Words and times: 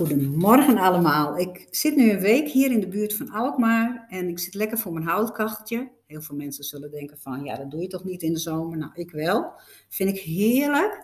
Goedemorgen 0.00 0.78
allemaal. 0.78 1.38
Ik 1.38 1.66
zit 1.70 1.96
nu 1.96 2.10
een 2.10 2.20
week 2.20 2.48
hier 2.48 2.70
in 2.70 2.80
de 2.80 2.88
buurt 2.88 3.14
van 3.14 3.30
Alkmaar 3.30 4.06
en 4.08 4.28
ik 4.28 4.38
zit 4.38 4.54
lekker 4.54 4.78
voor 4.78 4.92
mijn 4.92 5.06
houtkacheltje. 5.06 5.90
Heel 6.06 6.22
veel 6.22 6.36
mensen 6.36 6.64
zullen 6.64 6.90
denken 6.90 7.18
van, 7.18 7.44
ja, 7.44 7.56
dat 7.56 7.70
doe 7.70 7.80
je 7.80 7.86
toch 7.86 8.04
niet 8.04 8.22
in 8.22 8.32
de 8.32 8.38
zomer? 8.38 8.78
Nou, 8.78 8.92
ik 8.94 9.10
wel. 9.10 9.52
Vind 9.88 10.10
ik 10.10 10.20
heerlijk. 10.20 11.02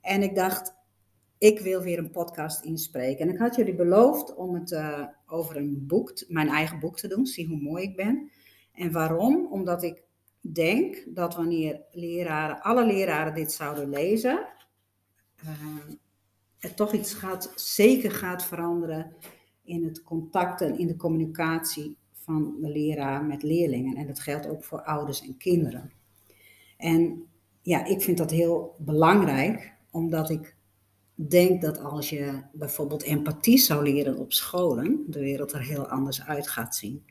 En 0.00 0.22
ik 0.22 0.34
dacht, 0.34 0.74
ik 1.38 1.60
wil 1.60 1.80
weer 1.80 1.98
een 1.98 2.10
podcast 2.10 2.64
inspreken. 2.64 3.28
En 3.28 3.34
ik 3.34 3.38
had 3.38 3.56
jullie 3.56 3.74
beloofd 3.74 4.34
om 4.34 4.54
het 4.54 4.70
uh, 4.70 5.06
over 5.26 5.56
een 5.56 5.86
boek, 5.86 6.12
mijn 6.28 6.48
eigen 6.48 6.78
boek 6.78 6.96
te 6.96 7.08
doen. 7.08 7.26
Zie 7.26 7.46
hoe 7.46 7.60
mooi 7.60 7.82
ik 7.82 7.96
ben. 7.96 8.30
En 8.72 8.92
waarom? 8.92 9.46
Omdat 9.50 9.82
ik 9.82 10.02
denk 10.40 11.04
dat 11.08 11.34
wanneer 11.34 11.80
leraren, 11.92 12.60
alle 12.60 12.86
leraren 12.86 13.34
dit 13.34 13.52
zouden 13.52 13.88
lezen, 13.88 14.46
uh, 15.44 15.50
er 16.60 16.74
toch 16.74 16.92
iets 16.92 17.14
gaat, 17.14 17.52
zeker 17.56 18.10
gaat 18.10 18.44
veranderen 18.44 19.12
in 19.64 19.84
het 19.84 20.02
contact 20.02 20.60
en 20.60 20.78
in 20.78 20.86
de 20.86 20.96
communicatie 20.96 21.96
van 22.12 22.56
de 22.60 22.68
leraar 22.68 23.24
met 23.24 23.42
leerlingen. 23.42 23.96
En 23.96 24.06
dat 24.06 24.20
geldt 24.20 24.48
ook 24.48 24.64
voor 24.64 24.82
ouders 24.82 25.22
en 25.22 25.36
kinderen. 25.36 25.92
En 26.76 27.24
ja, 27.62 27.84
ik 27.84 28.02
vind 28.02 28.18
dat 28.18 28.30
heel 28.30 28.74
belangrijk, 28.78 29.72
omdat 29.90 30.30
ik 30.30 30.56
denk 31.14 31.62
dat 31.62 31.78
als 31.78 32.10
je 32.10 32.42
bijvoorbeeld 32.52 33.02
empathie 33.02 33.58
zou 33.58 33.82
leren 33.82 34.16
op 34.16 34.32
scholen, 34.32 35.04
de 35.06 35.20
wereld 35.20 35.52
er 35.52 35.62
heel 35.62 35.86
anders 35.88 36.22
uit 36.22 36.48
gaat 36.48 36.76
zien. 36.76 37.04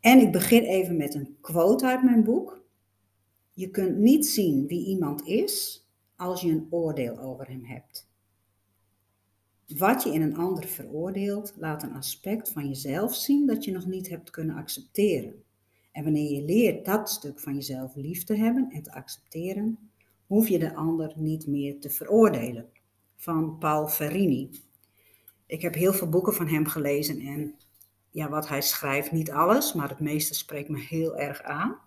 En 0.00 0.18
ik 0.20 0.32
begin 0.32 0.62
even 0.62 0.96
met 0.96 1.14
een 1.14 1.36
quote 1.40 1.86
uit 1.86 2.02
mijn 2.02 2.24
boek. 2.24 2.62
Je 3.52 3.70
kunt 3.70 3.96
niet 3.96 4.26
zien 4.26 4.66
wie 4.66 4.86
iemand 4.86 5.26
is 5.26 5.83
als 6.16 6.40
je 6.40 6.50
een 6.50 6.66
oordeel 6.70 7.18
over 7.18 7.46
hem 7.46 7.64
hebt. 7.64 8.08
Wat 9.66 10.02
je 10.02 10.12
in 10.12 10.22
een 10.22 10.36
ander 10.36 10.66
veroordeelt, 10.66 11.54
laat 11.56 11.82
een 11.82 11.94
aspect 11.94 12.50
van 12.50 12.68
jezelf 12.68 13.14
zien 13.14 13.46
dat 13.46 13.64
je 13.64 13.72
nog 13.72 13.86
niet 13.86 14.08
hebt 14.08 14.30
kunnen 14.30 14.56
accepteren. 14.56 15.42
En 15.92 16.04
wanneer 16.04 16.32
je 16.32 16.42
leert 16.42 16.84
dat 16.84 17.10
stuk 17.10 17.40
van 17.40 17.54
jezelf 17.54 17.94
lief 17.94 18.24
te 18.24 18.36
hebben 18.36 18.70
en 18.70 18.82
te 18.82 18.92
accepteren, 18.92 19.90
hoef 20.26 20.48
je 20.48 20.58
de 20.58 20.74
ander 20.74 21.12
niet 21.16 21.46
meer 21.46 21.80
te 21.80 21.90
veroordelen. 21.90 22.68
Van 23.16 23.58
Paul 23.58 23.88
Ferrini. 23.88 24.50
Ik 25.46 25.62
heb 25.62 25.74
heel 25.74 25.92
veel 25.92 26.08
boeken 26.08 26.34
van 26.34 26.48
hem 26.48 26.66
gelezen 26.66 27.20
en 27.20 27.54
ja, 28.10 28.28
wat 28.28 28.48
hij 28.48 28.62
schrijft, 28.62 29.12
niet 29.12 29.30
alles, 29.30 29.72
maar 29.72 29.88
het 29.88 30.00
meeste 30.00 30.34
spreekt 30.34 30.68
me 30.68 30.78
heel 30.78 31.16
erg 31.16 31.42
aan. 31.42 31.78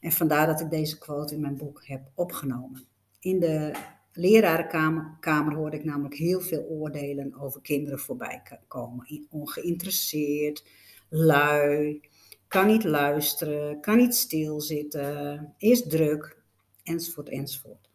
En 0.00 0.12
vandaar 0.12 0.46
dat 0.46 0.60
ik 0.60 0.70
deze 0.70 0.98
quote 0.98 1.34
in 1.34 1.40
mijn 1.40 1.56
boek 1.56 1.86
heb 1.86 2.10
opgenomen. 2.14 2.86
In 3.26 3.40
de 3.40 3.72
lerarenkamer 4.12 5.54
hoorde 5.54 5.76
ik 5.76 5.84
namelijk 5.84 6.14
heel 6.14 6.40
veel 6.40 6.62
oordelen 6.62 7.34
over 7.40 7.60
kinderen 7.60 7.98
voorbij 7.98 8.42
komen. 8.68 9.26
Ongeïnteresseerd, 9.30 10.64
lui, 11.08 12.00
kan 12.48 12.66
niet 12.66 12.84
luisteren, 12.84 13.80
kan 13.80 13.96
niet 13.96 14.14
stilzitten, 14.14 15.54
is 15.58 15.86
druk, 15.86 16.42
enzovoort, 16.82 17.28
enzovoort. 17.28 17.88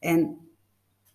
En 0.00 0.38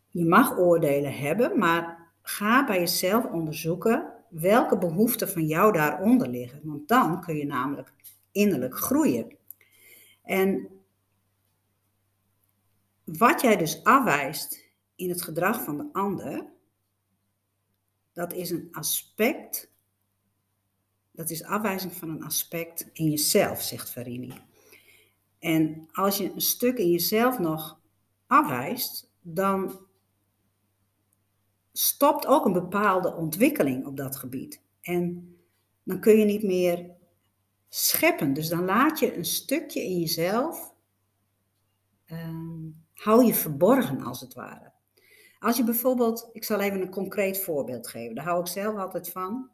je 0.10 0.26
mag 0.26 0.58
oordelen 0.58 1.14
hebben, 1.14 1.60
maar 1.60 2.12
ga 2.22 2.66
bij 2.66 2.80
jezelf 2.80 3.26
onderzoeken 3.26 4.14
welke 4.30 4.78
behoeften 4.78 5.30
van 5.30 5.46
jou 5.46 5.74
daaronder 5.74 6.28
liggen. 6.30 6.60
Want 6.64 6.88
dan 6.88 7.22
kun 7.22 7.36
je 7.36 7.46
namelijk 7.46 7.94
innerlijk 8.32 8.78
groeien. 8.78 9.38
En 10.24 10.73
wat 13.04 13.42
jij 13.42 13.58
dus 13.58 13.84
afwijst 13.84 14.72
in 14.96 15.10
het 15.10 15.22
gedrag 15.22 15.64
van 15.64 15.78
de 15.78 15.90
ander, 15.92 16.46
dat 18.14 18.34
is 18.34 18.50
een 18.50 18.68
aspect, 18.72 19.72
dat 21.12 21.30
is 21.30 21.44
afwijzing 21.44 21.94
van 21.94 22.10
een 22.10 22.24
aspect 22.24 22.90
in 22.94 23.10
jezelf, 23.10 23.62
zegt 23.62 23.90
Farini. 23.90 24.34
En 25.40 25.88
als 25.92 26.18
je 26.18 26.32
een 26.32 26.42
stuk 26.42 26.78
in 26.78 26.90
jezelf 26.90 27.40
nog 27.40 27.80
afwijst, 28.28 29.12
dan 29.22 29.80
stopt 31.72 32.26
ook 32.26 32.46
een 32.46 32.54
bepaalde 32.54 33.14
ontwikkeling 33.14 33.86
op 33.86 33.98
dat 33.98 34.16
gebied. 34.16 34.62
En 34.82 35.36
dan 35.84 36.00
kun 36.00 36.18
je 36.18 36.26
niet 36.26 36.44
meer 36.44 36.92
scheppen. 37.70 38.34
Dus 38.34 38.50
dan 38.50 38.66
laat 38.66 39.00
je 39.00 39.18
een 39.18 39.26
stukje 39.26 39.84
in 39.84 40.00
jezelf 40.00 40.74
ehm, 42.06 42.70
hou 43.04 43.26
je 43.26 43.34
verborgen 43.34 44.02
als 44.02 44.22
het 44.22 44.34
ware. 44.34 44.72
Als 45.40 45.58
je 45.58 45.64
bijvoorbeeld, 45.64 46.30
ik 46.34 46.44
zal 46.44 46.60
even 46.60 46.82
een 46.82 46.90
concreet 46.90 47.40
voorbeeld 47.40 47.88
geven, 47.88 48.16
daar 48.16 48.26
hou 48.26 48.40
ik 48.40 48.48
zelf 48.48 48.78
altijd 48.78 49.10
van. 49.10 49.50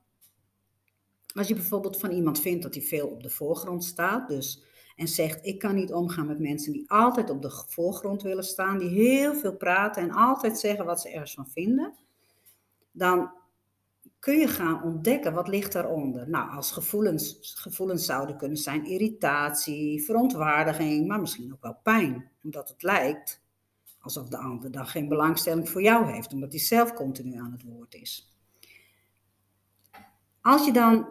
Als 1.33 1.47
je 1.47 1.53
bijvoorbeeld 1.53 1.99
van 1.99 2.11
iemand 2.11 2.39
vindt 2.39 2.63
dat 2.63 2.73
hij 2.73 2.83
veel 2.83 3.07
op 3.07 3.23
de 3.23 3.29
voorgrond 3.29 3.83
staat, 3.83 4.27
dus 4.27 4.63
en 4.95 5.07
zegt: 5.07 5.45
Ik 5.45 5.59
kan 5.59 5.75
niet 5.75 5.93
omgaan 5.93 6.27
met 6.27 6.39
mensen 6.39 6.73
die 6.73 6.91
altijd 6.91 7.29
op 7.29 7.41
de 7.41 7.63
voorgrond 7.67 8.21
willen 8.21 8.43
staan, 8.43 8.77
die 8.77 8.89
heel 8.89 9.33
veel 9.33 9.55
praten 9.57 10.03
en 10.03 10.11
altijd 10.11 10.59
zeggen 10.59 10.85
wat 10.85 11.01
ze 11.01 11.09
ergens 11.09 11.33
van 11.33 11.47
vinden, 11.47 11.93
dan 12.91 13.31
kun 14.19 14.37
je 14.37 14.47
gaan 14.47 14.83
ontdekken 14.83 15.33
wat 15.33 15.47
ligt 15.47 15.71
daaronder. 15.71 16.29
Nou, 16.29 16.51
als 16.51 16.71
gevoelens, 16.71 17.37
gevoelens 17.55 18.05
zouden 18.05 18.37
kunnen 18.37 18.57
zijn 18.57 18.85
irritatie, 18.85 20.03
verontwaardiging, 20.03 21.07
maar 21.07 21.19
misschien 21.19 21.53
ook 21.53 21.61
wel 21.61 21.77
pijn. 21.83 22.31
Omdat 22.43 22.69
het 22.69 22.83
lijkt 22.83 23.38
alsof 24.15 24.29
de 24.29 24.37
ander 24.37 24.71
dan 24.71 24.87
geen 24.87 25.07
belangstelling 25.07 25.69
voor 25.69 25.81
jou 25.81 26.11
heeft, 26.11 26.33
omdat 26.33 26.51
hij 26.51 26.61
zelf 26.61 26.93
continu 26.93 27.35
aan 27.35 27.51
het 27.51 27.63
woord 27.63 27.93
is. 27.93 28.37
Als 30.41 30.65
je 30.65 30.71
dan 30.73 31.07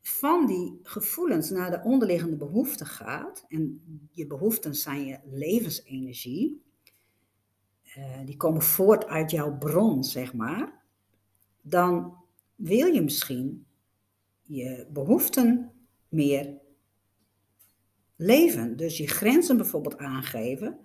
van 0.00 0.46
die 0.46 0.80
gevoelens 0.82 1.50
naar 1.50 1.70
de 1.70 1.80
onderliggende 1.82 2.36
behoeften 2.36 2.86
gaat, 2.86 3.44
en 3.48 3.82
je 4.10 4.26
behoeften 4.26 4.74
zijn 4.74 5.04
je 5.04 5.18
levensenergie, 5.24 6.62
uh, 7.96 8.18
die 8.24 8.36
komen 8.36 8.62
voort 8.62 9.06
uit 9.06 9.30
jouw 9.30 9.58
bron, 9.58 10.04
zeg 10.04 10.34
maar, 10.34 10.82
dan 11.60 12.16
wil 12.54 12.86
je 12.86 13.02
misschien 13.02 13.66
je 14.42 14.86
behoeften 14.92 15.72
meer 16.08 16.60
leven. 18.16 18.76
Dus 18.76 18.96
je 18.96 19.06
grenzen 19.06 19.56
bijvoorbeeld 19.56 19.98
aangeven, 19.98 20.78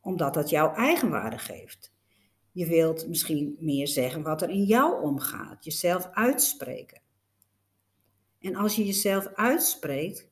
omdat 0.00 0.34
dat 0.34 0.50
jouw 0.50 0.74
eigenwaarde 0.74 1.38
geeft. 1.38 1.92
Je 2.52 2.66
wilt 2.66 3.08
misschien 3.08 3.56
meer 3.60 3.88
zeggen 3.88 4.22
wat 4.22 4.42
er 4.42 4.50
in 4.50 4.64
jou 4.64 5.02
omgaat, 5.02 5.64
jezelf 5.64 6.08
uitspreken. 6.12 7.00
En 8.40 8.56
als 8.56 8.76
je 8.76 8.86
jezelf 8.86 9.26
uitspreekt, 9.26 10.28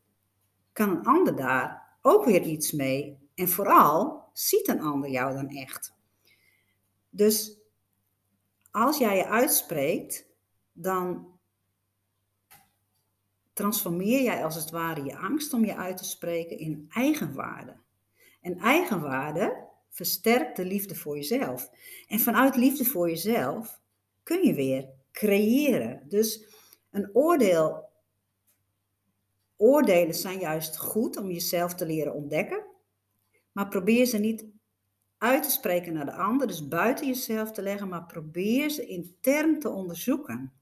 kan 0.72 0.90
een 0.90 1.04
ander 1.04 1.36
daar 1.36 1.98
ook 2.02 2.24
weer 2.24 2.42
iets 2.42 2.72
mee. 2.72 3.18
En 3.34 3.48
vooral 3.48 4.30
ziet 4.32 4.68
een 4.68 4.80
ander 4.80 5.10
jou 5.10 5.34
dan 5.34 5.48
echt. 5.48 5.94
Dus 7.10 7.58
als 8.70 8.98
jij 8.98 9.16
je 9.16 9.26
uitspreekt, 9.26 10.26
dan 10.72 11.38
transformeer 13.52 14.22
jij 14.22 14.44
als 14.44 14.54
het 14.54 14.70
ware 14.70 15.04
je 15.04 15.16
angst 15.16 15.52
om 15.52 15.64
je 15.64 15.76
uit 15.76 15.96
te 15.96 16.04
spreken 16.04 16.58
in 16.58 16.86
eigenwaarde. 16.88 17.76
En 18.46 18.58
eigenwaarde 18.58 19.64
versterkt 19.90 20.56
de 20.56 20.64
liefde 20.64 20.94
voor 20.94 21.16
jezelf. 21.16 21.70
En 22.08 22.20
vanuit 22.20 22.56
liefde 22.56 22.84
voor 22.84 23.08
jezelf 23.08 23.80
kun 24.22 24.46
je 24.46 24.54
weer 24.54 24.88
creëren. 25.12 26.02
Dus 26.08 26.46
een 26.90 27.10
oordeel. 27.12 27.88
Oordelen 29.56 30.14
zijn 30.14 30.38
juist 30.38 30.78
goed 30.78 31.16
om 31.16 31.30
jezelf 31.30 31.74
te 31.74 31.86
leren 31.86 32.14
ontdekken. 32.14 32.64
Maar 33.52 33.68
probeer 33.68 34.06
ze 34.06 34.18
niet 34.18 34.44
uit 35.18 35.42
te 35.42 35.50
spreken 35.50 35.92
naar 35.92 36.06
de 36.06 36.16
ander, 36.16 36.46
dus 36.46 36.68
buiten 36.68 37.06
jezelf 37.06 37.52
te 37.52 37.62
leggen, 37.62 37.88
maar 37.88 38.06
probeer 38.06 38.70
ze 38.70 38.86
intern 38.86 39.60
te 39.60 39.68
onderzoeken. 39.68 40.52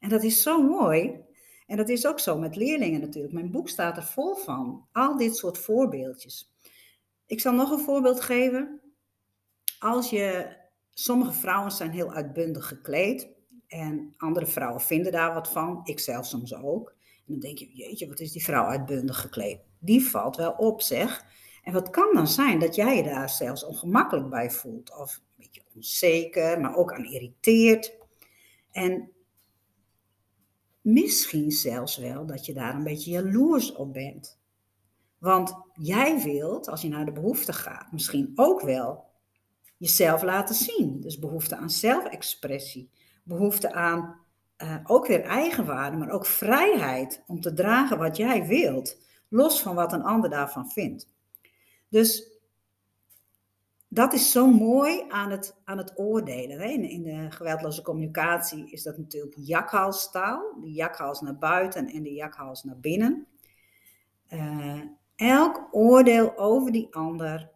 En 0.00 0.08
dat 0.08 0.22
is 0.22 0.42
zo 0.42 0.62
mooi. 0.62 1.20
En 1.66 1.76
dat 1.76 1.88
is 1.88 2.06
ook 2.06 2.20
zo 2.20 2.38
met 2.38 2.56
leerlingen 2.56 3.00
natuurlijk. 3.00 3.34
Mijn 3.34 3.50
boek 3.50 3.68
staat 3.68 3.96
er 3.96 4.04
vol 4.04 4.34
van. 4.34 4.86
Al 4.92 5.16
dit 5.16 5.36
soort 5.36 5.58
voorbeeldjes. 5.58 6.56
Ik 7.28 7.40
zal 7.40 7.52
nog 7.52 7.70
een 7.70 7.78
voorbeeld 7.78 8.20
geven. 8.20 8.80
Als 9.78 10.10
je, 10.10 10.56
sommige 10.90 11.32
vrouwen 11.32 11.72
zijn 11.72 11.90
heel 11.90 12.12
uitbundig 12.12 12.68
gekleed 12.68 13.28
en 13.66 14.14
andere 14.16 14.46
vrouwen 14.46 14.80
vinden 14.80 15.12
daar 15.12 15.34
wat 15.34 15.48
van. 15.48 15.80
Ik 15.84 16.00
zelf 16.00 16.26
soms 16.26 16.54
ook. 16.54 16.94
En 16.98 17.32
dan 17.32 17.38
denk 17.38 17.58
je, 17.58 17.72
jeetje, 17.72 18.08
wat 18.08 18.20
is 18.20 18.32
die 18.32 18.44
vrouw 18.44 18.64
uitbundig 18.64 19.20
gekleed? 19.20 19.60
Die 19.78 20.06
valt 20.06 20.36
wel 20.36 20.52
op, 20.52 20.80
zeg. 20.80 21.24
En 21.62 21.72
wat 21.72 21.90
kan 21.90 22.14
dan 22.14 22.28
zijn 22.28 22.58
dat 22.58 22.74
jij 22.74 22.96
je 22.96 23.02
daar 23.02 23.30
zelfs 23.30 23.64
ongemakkelijk 23.64 24.28
bij 24.28 24.50
voelt, 24.50 24.98
of 24.98 25.16
een 25.16 25.34
beetje 25.36 25.62
onzeker, 25.74 26.60
maar 26.60 26.76
ook 26.76 26.92
aan 26.92 27.04
irriteert. 27.04 27.96
En 28.72 29.12
misschien 30.80 31.50
zelfs 31.50 31.96
wel 31.96 32.26
dat 32.26 32.46
je 32.46 32.52
daar 32.52 32.74
een 32.74 32.84
beetje 32.84 33.10
jaloers 33.10 33.72
op 33.72 33.92
bent. 33.92 34.37
Want 35.18 35.56
jij 35.74 36.22
wilt, 36.22 36.68
als 36.68 36.82
je 36.82 36.88
naar 36.88 37.04
de 37.04 37.12
behoefte 37.12 37.52
gaat, 37.52 37.92
misschien 37.92 38.32
ook 38.34 38.60
wel 38.60 39.04
jezelf 39.76 40.22
laten 40.22 40.54
zien. 40.54 41.00
Dus 41.00 41.18
behoefte 41.18 41.56
aan 41.56 41.70
zelfexpressie. 41.70 42.90
Behoefte 43.22 43.72
aan 43.72 44.16
uh, 44.62 44.76
ook 44.84 45.06
weer 45.06 45.22
eigenwaarde, 45.22 45.96
maar 45.96 46.10
ook 46.10 46.26
vrijheid 46.26 47.22
om 47.26 47.40
te 47.40 47.52
dragen 47.52 47.98
wat 47.98 48.16
jij 48.16 48.46
wilt. 48.46 48.98
Los 49.28 49.62
van 49.62 49.74
wat 49.74 49.92
een 49.92 50.02
ander 50.02 50.30
daarvan 50.30 50.70
vindt. 50.70 51.08
Dus 51.88 52.38
dat 53.88 54.12
is 54.12 54.32
zo 54.32 54.46
mooi 54.46 55.04
aan 55.08 55.30
het, 55.30 55.56
aan 55.64 55.78
het 55.78 55.92
oordelen. 55.98 56.58
Hè? 56.58 56.68
In, 56.68 56.84
in, 56.84 57.02
de 57.02 57.30
geweldloze 57.30 57.82
communicatie 57.82 58.70
is 58.70 58.82
dat 58.82 58.98
natuurlijk 58.98 59.34
jakhalstaal. 59.36 60.58
De 60.60 60.72
jakhals 60.72 61.20
naar 61.20 61.38
buiten 61.38 61.86
en 61.86 62.02
de 62.02 62.12
jakhals 62.12 62.64
naar 62.64 62.78
binnen. 62.78 63.26
Uh, 64.28 64.82
elk 65.18 65.68
oordeel 65.70 66.38
over 66.38 66.72
die 66.72 66.94
ander 66.94 67.50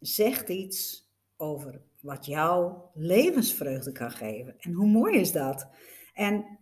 zegt 0.00 0.48
iets 0.48 1.10
over 1.36 1.82
wat 2.00 2.26
jouw 2.26 2.90
levensvreugde 2.94 3.92
kan 3.92 4.10
geven. 4.10 4.58
En 4.58 4.72
hoe 4.72 4.86
mooi 4.86 5.18
is 5.18 5.32
dat? 5.32 5.68
En 6.12 6.58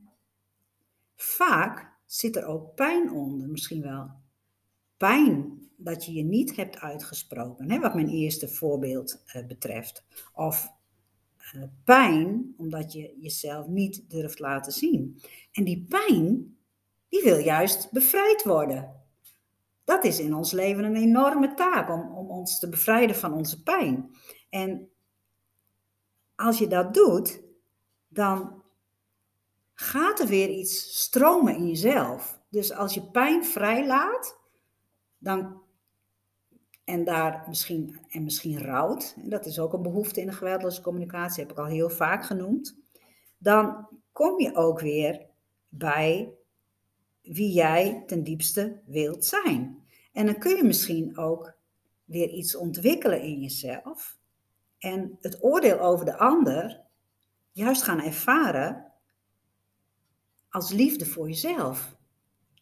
vaak 1.17 1.93
zit 2.07 2.37
er 2.37 2.45
ook 2.45 2.75
pijn 2.75 3.13
onder, 3.13 3.49
misschien 3.49 3.83
wel. 3.83 4.11
Pijn 4.97 5.69
dat 5.77 6.05
je 6.05 6.13
je 6.13 6.25
niet 6.25 6.57
hebt 6.57 6.79
uitgesproken, 6.79 7.71
hè, 7.71 7.79
wat 7.81 7.95
mijn 7.95 8.09
eerste 8.09 8.49
voorbeeld 8.49 9.23
uh, 9.35 9.47
betreft. 9.47 10.05
Of 10.35 10.69
uh, 11.55 11.63
pijn 11.85 12.55
omdat 12.57 12.93
je 12.93 13.17
jezelf 13.21 13.67
niet 13.67 14.11
durft 14.11 14.39
laten 14.39 14.73
zien. 14.73 15.21
En 15.53 15.65
die 15.65 15.87
pijn, 15.89 16.58
die 17.09 17.23
wil 17.23 17.39
juist 17.39 17.93
bevrijd 17.93 18.45
worden. 18.45 18.97
Dat 19.85 20.05
is 20.05 20.21
in 20.21 20.35
ons 20.35 20.53
leven 20.53 20.85
een 20.85 20.97
enorme 20.97 21.55
taak 21.55 21.91
om, 21.91 22.17
om 22.17 22.31
ons 22.31 22.59
te 22.59 22.69
bevrijden 22.69 23.17
van 23.17 23.33
onze 23.33 23.63
pijn. 23.63 24.11
En 24.51 24.91
als 26.35 26.59
je 26.59 26.67
dat 26.67 26.95
doet, 26.95 27.43
dan 28.09 28.63
gaat 29.75 30.21
er 30.21 30.27
weer 30.27 30.49
iets 30.49 31.03
stromen 31.03 31.57
in 31.57 31.67
jezelf. 31.67 32.41
Dus 32.49 32.73
als 32.73 32.95
je 32.95 33.11
pijn 33.11 33.45
vrijlaat, 33.45 34.39
dan, 35.19 35.63
en 36.85 37.05
daar 37.05 37.45
misschien, 37.49 38.01
en 38.09 38.25
misschien 38.25 38.59
rouwt, 38.59 39.15
en 39.23 39.29
dat 39.29 39.47
is 39.47 39.59
ook 39.59 39.73
een 39.73 39.83
behoefte 39.83 40.21
in 40.21 40.27
de 40.27 40.33
geweldloze 40.33 40.83
communicatie, 40.83 41.43
heb 41.43 41.53
ik 41.53 41.59
al 41.59 41.67
heel 41.67 41.91
vaak 41.91 42.25
genoemd, 42.25 42.77
dan 43.39 43.89
kom 44.13 44.41
je 44.41 44.55
ook 44.55 44.81
weer 44.81 45.27
bij 45.69 46.38
wie 47.33 47.53
jij 47.53 48.03
ten 48.07 48.25
diepste 48.25 48.81
wilt 48.87 49.25
zijn. 49.25 49.83
En 50.13 50.27
dan 50.27 50.39
kun 50.39 50.57
je 50.57 50.65
misschien 50.65 51.19
ook 51.19 51.57
weer 52.05 52.29
iets 52.29 52.57
ontwikkelen 52.57 53.23
in 53.23 53.41
jezelf 53.41 54.19
en 54.79 55.19
het 55.21 55.43
oordeel 55.43 55.81
over 55.81 56.05
de 56.05 56.17
ander 56.17 56.81
juist 57.53 57.83
gaan 57.83 58.03
ervaren 58.03 58.93
als 60.51 60.73
liefde 60.73 61.07
voor 61.07 61.29
jezelf. 61.29 61.97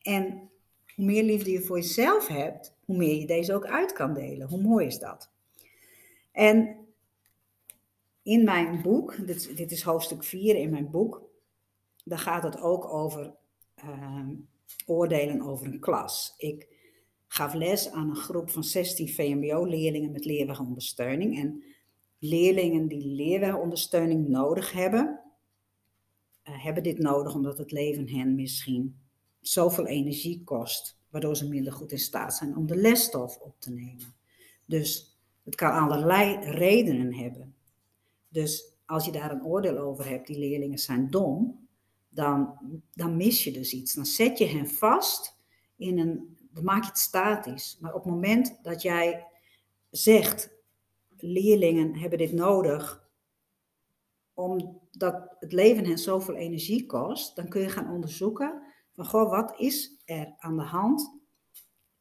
En 0.02 0.50
hoe 0.94 1.04
meer 1.04 1.22
liefde 1.22 1.50
je 1.50 1.62
voor 1.62 1.76
jezelf 1.76 2.26
hebt, 2.26 2.74
hoe 2.84 2.96
meer 2.96 3.18
je 3.18 3.26
deze 3.26 3.54
ook 3.54 3.66
uit 3.66 3.92
kan 3.92 4.14
delen. 4.14 4.48
Hoe 4.48 4.62
mooi 4.62 4.86
is 4.86 4.98
dat? 4.98 5.30
En 6.32 6.76
in 8.22 8.44
mijn 8.44 8.82
boek, 8.82 9.26
dit, 9.26 9.56
dit 9.56 9.70
is 9.70 9.82
hoofdstuk 9.82 10.24
4 10.24 10.56
in 10.56 10.70
mijn 10.70 10.90
boek, 10.90 11.22
daar 12.04 12.18
gaat 12.18 12.42
het 12.42 12.60
ook 12.60 12.84
over 12.84 13.34
uh, 13.84 14.28
oordelen 14.86 15.40
over 15.40 15.66
een 15.66 15.80
klas. 15.80 16.34
Ik 16.36 16.68
gaf 17.26 17.54
les 17.54 17.90
aan 17.90 18.08
een 18.08 18.16
groep 18.16 18.50
van 18.50 18.64
16 18.64 19.08
VMBO-leerlingen 19.08 20.12
met 20.12 20.24
leerwegondersteuning. 20.24 21.38
En 21.38 21.62
leerlingen 22.18 22.86
die 22.86 23.06
leerwegondersteuning 23.06 24.28
nodig 24.28 24.72
hebben, 24.72 25.20
uh, 26.48 26.64
hebben 26.64 26.82
dit 26.82 26.98
nodig 26.98 27.34
omdat 27.34 27.58
het 27.58 27.72
leven 27.72 28.08
hen 28.08 28.34
misschien 28.34 28.98
zoveel 29.40 29.86
energie 29.86 30.44
kost, 30.44 30.98
waardoor 31.10 31.36
ze 31.36 31.48
minder 31.48 31.72
goed 31.72 31.92
in 31.92 31.98
staat 31.98 32.34
zijn 32.34 32.56
om 32.56 32.66
de 32.66 32.76
lesstof 32.76 33.38
op 33.38 33.54
te 33.60 33.70
nemen. 33.70 34.14
Dus 34.64 35.18
het 35.44 35.54
kan 35.54 35.72
allerlei 35.72 36.50
redenen 36.50 37.14
hebben. 37.14 37.54
Dus 38.28 38.74
als 38.86 39.04
je 39.04 39.12
daar 39.12 39.30
een 39.30 39.44
oordeel 39.44 39.78
over 39.78 40.08
hebt, 40.08 40.26
die 40.26 40.38
leerlingen 40.38 40.78
zijn 40.78 41.10
dom, 41.10 41.65
dan, 42.16 42.58
dan 42.94 43.16
mis 43.16 43.44
je 43.44 43.50
dus 43.50 43.72
iets. 43.72 43.94
Dan 43.94 44.06
zet 44.06 44.38
je 44.38 44.46
hen 44.46 44.68
vast 44.68 45.36
in 45.76 45.98
een, 45.98 46.36
dan 46.50 46.64
maak 46.64 46.82
je 46.82 46.88
het 46.88 46.98
statisch. 46.98 47.76
Maar 47.80 47.94
op 47.94 48.04
het 48.04 48.12
moment 48.12 48.58
dat 48.62 48.82
jij 48.82 49.26
zegt, 49.90 50.50
leerlingen 51.16 51.96
hebben 51.96 52.18
dit 52.18 52.32
nodig, 52.32 53.10
omdat 54.34 55.36
het 55.38 55.52
leven 55.52 55.84
hen 55.84 55.98
zoveel 55.98 56.34
energie 56.34 56.86
kost, 56.86 57.36
dan 57.36 57.48
kun 57.48 57.60
je 57.60 57.68
gaan 57.68 57.90
onderzoeken 57.90 58.62
van, 58.92 59.06
goh, 59.06 59.30
wat 59.30 59.60
is 59.60 60.02
er 60.04 60.34
aan 60.38 60.56
de 60.56 60.62
hand 60.62 61.20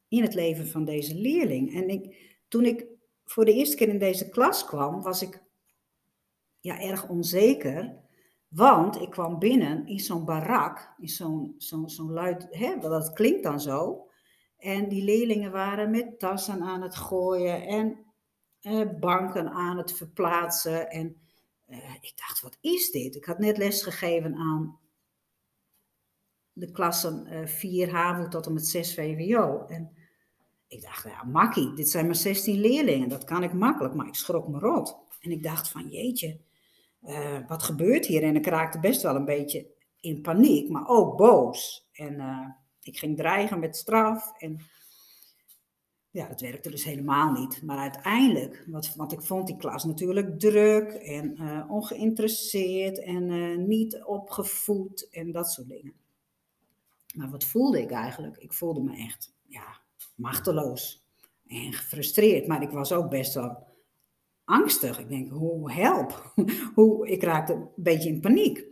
in 0.08 0.22
het 0.22 0.34
leven 0.34 0.68
van 0.68 0.84
deze 0.84 1.14
leerling? 1.14 1.74
En 1.74 1.88
ik, 1.88 2.34
toen 2.48 2.64
ik 2.64 2.86
voor 3.24 3.44
de 3.44 3.52
eerste 3.52 3.76
keer 3.76 3.88
in 3.88 3.98
deze 3.98 4.28
klas 4.28 4.64
kwam, 4.64 5.02
was 5.02 5.22
ik 5.22 5.42
ja, 6.60 6.80
erg 6.80 7.08
onzeker. 7.08 8.04
Want 8.56 9.00
ik 9.00 9.10
kwam 9.10 9.38
binnen 9.38 9.86
in 9.86 9.98
zo'n 9.98 10.24
barak, 10.24 10.94
in 10.98 11.08
zo'n 11.08 11.54
zo'n 11.58 11.90
zo'n 11.90 12.12
luid, 12.12 12.46
hè, 12.50 12.78
dat 12.78 13.12
klinkt 13.12 13.42
dan 13.42 13.60
zo. 13.60 14.08
En 14.58 14.88
die 14.88 15.04
leerlingen 15.04 15.52
waren 15.52 15.90
met 15.90 16.18
tassen 16.18 16.62
aan 16.62 16.82
het 16.82 16.96
gooien 16.96 17.66
en 17.66 17.98
eh, 18.60 18.88
banken 19.00 19.50
aan 19.50 19.76
het 19.76 19.92
verplaatsen. 19.92 20.90
En 20.90 21.16
eh, 21.66 21.94
ik 22.00 22.12
dacht, 22.16 22.40
wat 22.40 22.58
is 22.60 22.90
dit? 22.90 23.14
Ik 23.14 23.24
had 23.24 23.38
net 23.38 23.58
les 23.58 23.82
gegeven 23.82 24.34
aan 24.34 24.78
de 26.52 26.70
klassen 26.70 27.26
uh, 27.32 27.46
4 27.46 27.90
HAVO 27.90 28.28
tot 28.28 28.46
en 28.46 28.52
met 28.52 28.66
6 28.66 28.94
VWO. 28.94 29.64
En 29.66 29.96
ik 30.66 30.82
dacht, 30.82 31.04
ja, 31.04 31.24
makkie, 31.24 31.72
dit 31.72 31.88
zijn 31.88 32.06
maar 32.06 32.14
16 32.14 32.60
leerlingen, 32.60 33.08
dat 33.08 33.24
kan 33.24 33.42
ik 33.42 33.52
makkelijk, 33.52 33.94
maar 33.94 34.06
ik 34.06 34.14
schrok 34.14 34.48
me 34.48 34.58
rot. 34.58 34.98
En 35.20 35.30
ik 35.30 35.42
dacht 35.42 35.68
van, 35.68 35.88
jeetje, 35.88 36.40
uh, 37.06 37.38
wat 37.48 37.62
gebeurt 37.62 38.06
hier? 38.06 38.22
En 38.22 38.36
ik 38.36 38.46
raakte 38.46 38.80
best 38.80 39.02
wel 39.02 39.14
een 39.14 39.24
beetje 39.24 39.66
in 40.00 40.20
paniek, 40.20 40.70
maar 40.70 40.88
ook 40.88 41.16
boos. 41.16 41.88
En 41.92 42.14
uh, 42.14 42.48
ik 42.82 42.98
ging 42.98 43.16
dreigen 43.16 43.58
met 43.58 43.76
straf 43.76 44.32
en 44.38 44.60
ja, 46.10 46.28
dat 46.28 46.40
werkte 46.40 46.70
dus 46.70 46.84
helemaal 46.84 47.32
niet. 47.32 47.62
Maar 47.62 47.78
uiteindelijk, 47.78 48.64
want 48.96 49.12
ik 49.12 49.22
vond 49.22 49.46
die 49.46 49.56
klas 49.56 49.84
natuurlijk 49.84 50.38
druk 50.38 50.90
en 50.92 51.42
uh, 51.42 51.70
ongeïnteresseerd 51.70 53.02
en 53.02 53.66
niet 53.68 54.04
opgevoed 54.04 55.08
en 55.10 55.32
dat 55.32 55.50
soort 55.50 55.68
dingen. 55.68 55.94
Maar 57.14 57.30
wat 57.30 57.44
voelde 57.44 57.80
ik 57.80 57.90
eigenlijk? 57.90 58.36
Ik 58.36 58.52
voelde 58.52 58.80
me 58.80 58.96
echt, 58.96 59.32
ja, 59.46 59.80
machteloos 60.14 61.04
en 61.46 61.72
gefrustreerd. 61.72 62.46
Maar 62.46 62.62
ik 62.62 62.70
was 62.70 62.92
ook 62.92 63.10
best 63.10 63.34
wel 63.34 63.65
angstig. 64.46 64.98
Ik 64.98 65.08
denk, 65.08 65.30
hoe 65.30 65.72
help? 65.72 66.32
hoe, 66.74 67.08
ik 67.08 67.22
raakte 67.22 67.52
een 67.52 67.68
beetje 67.76 68.08
in 68.08 68.20
paniek. 68.20 68.64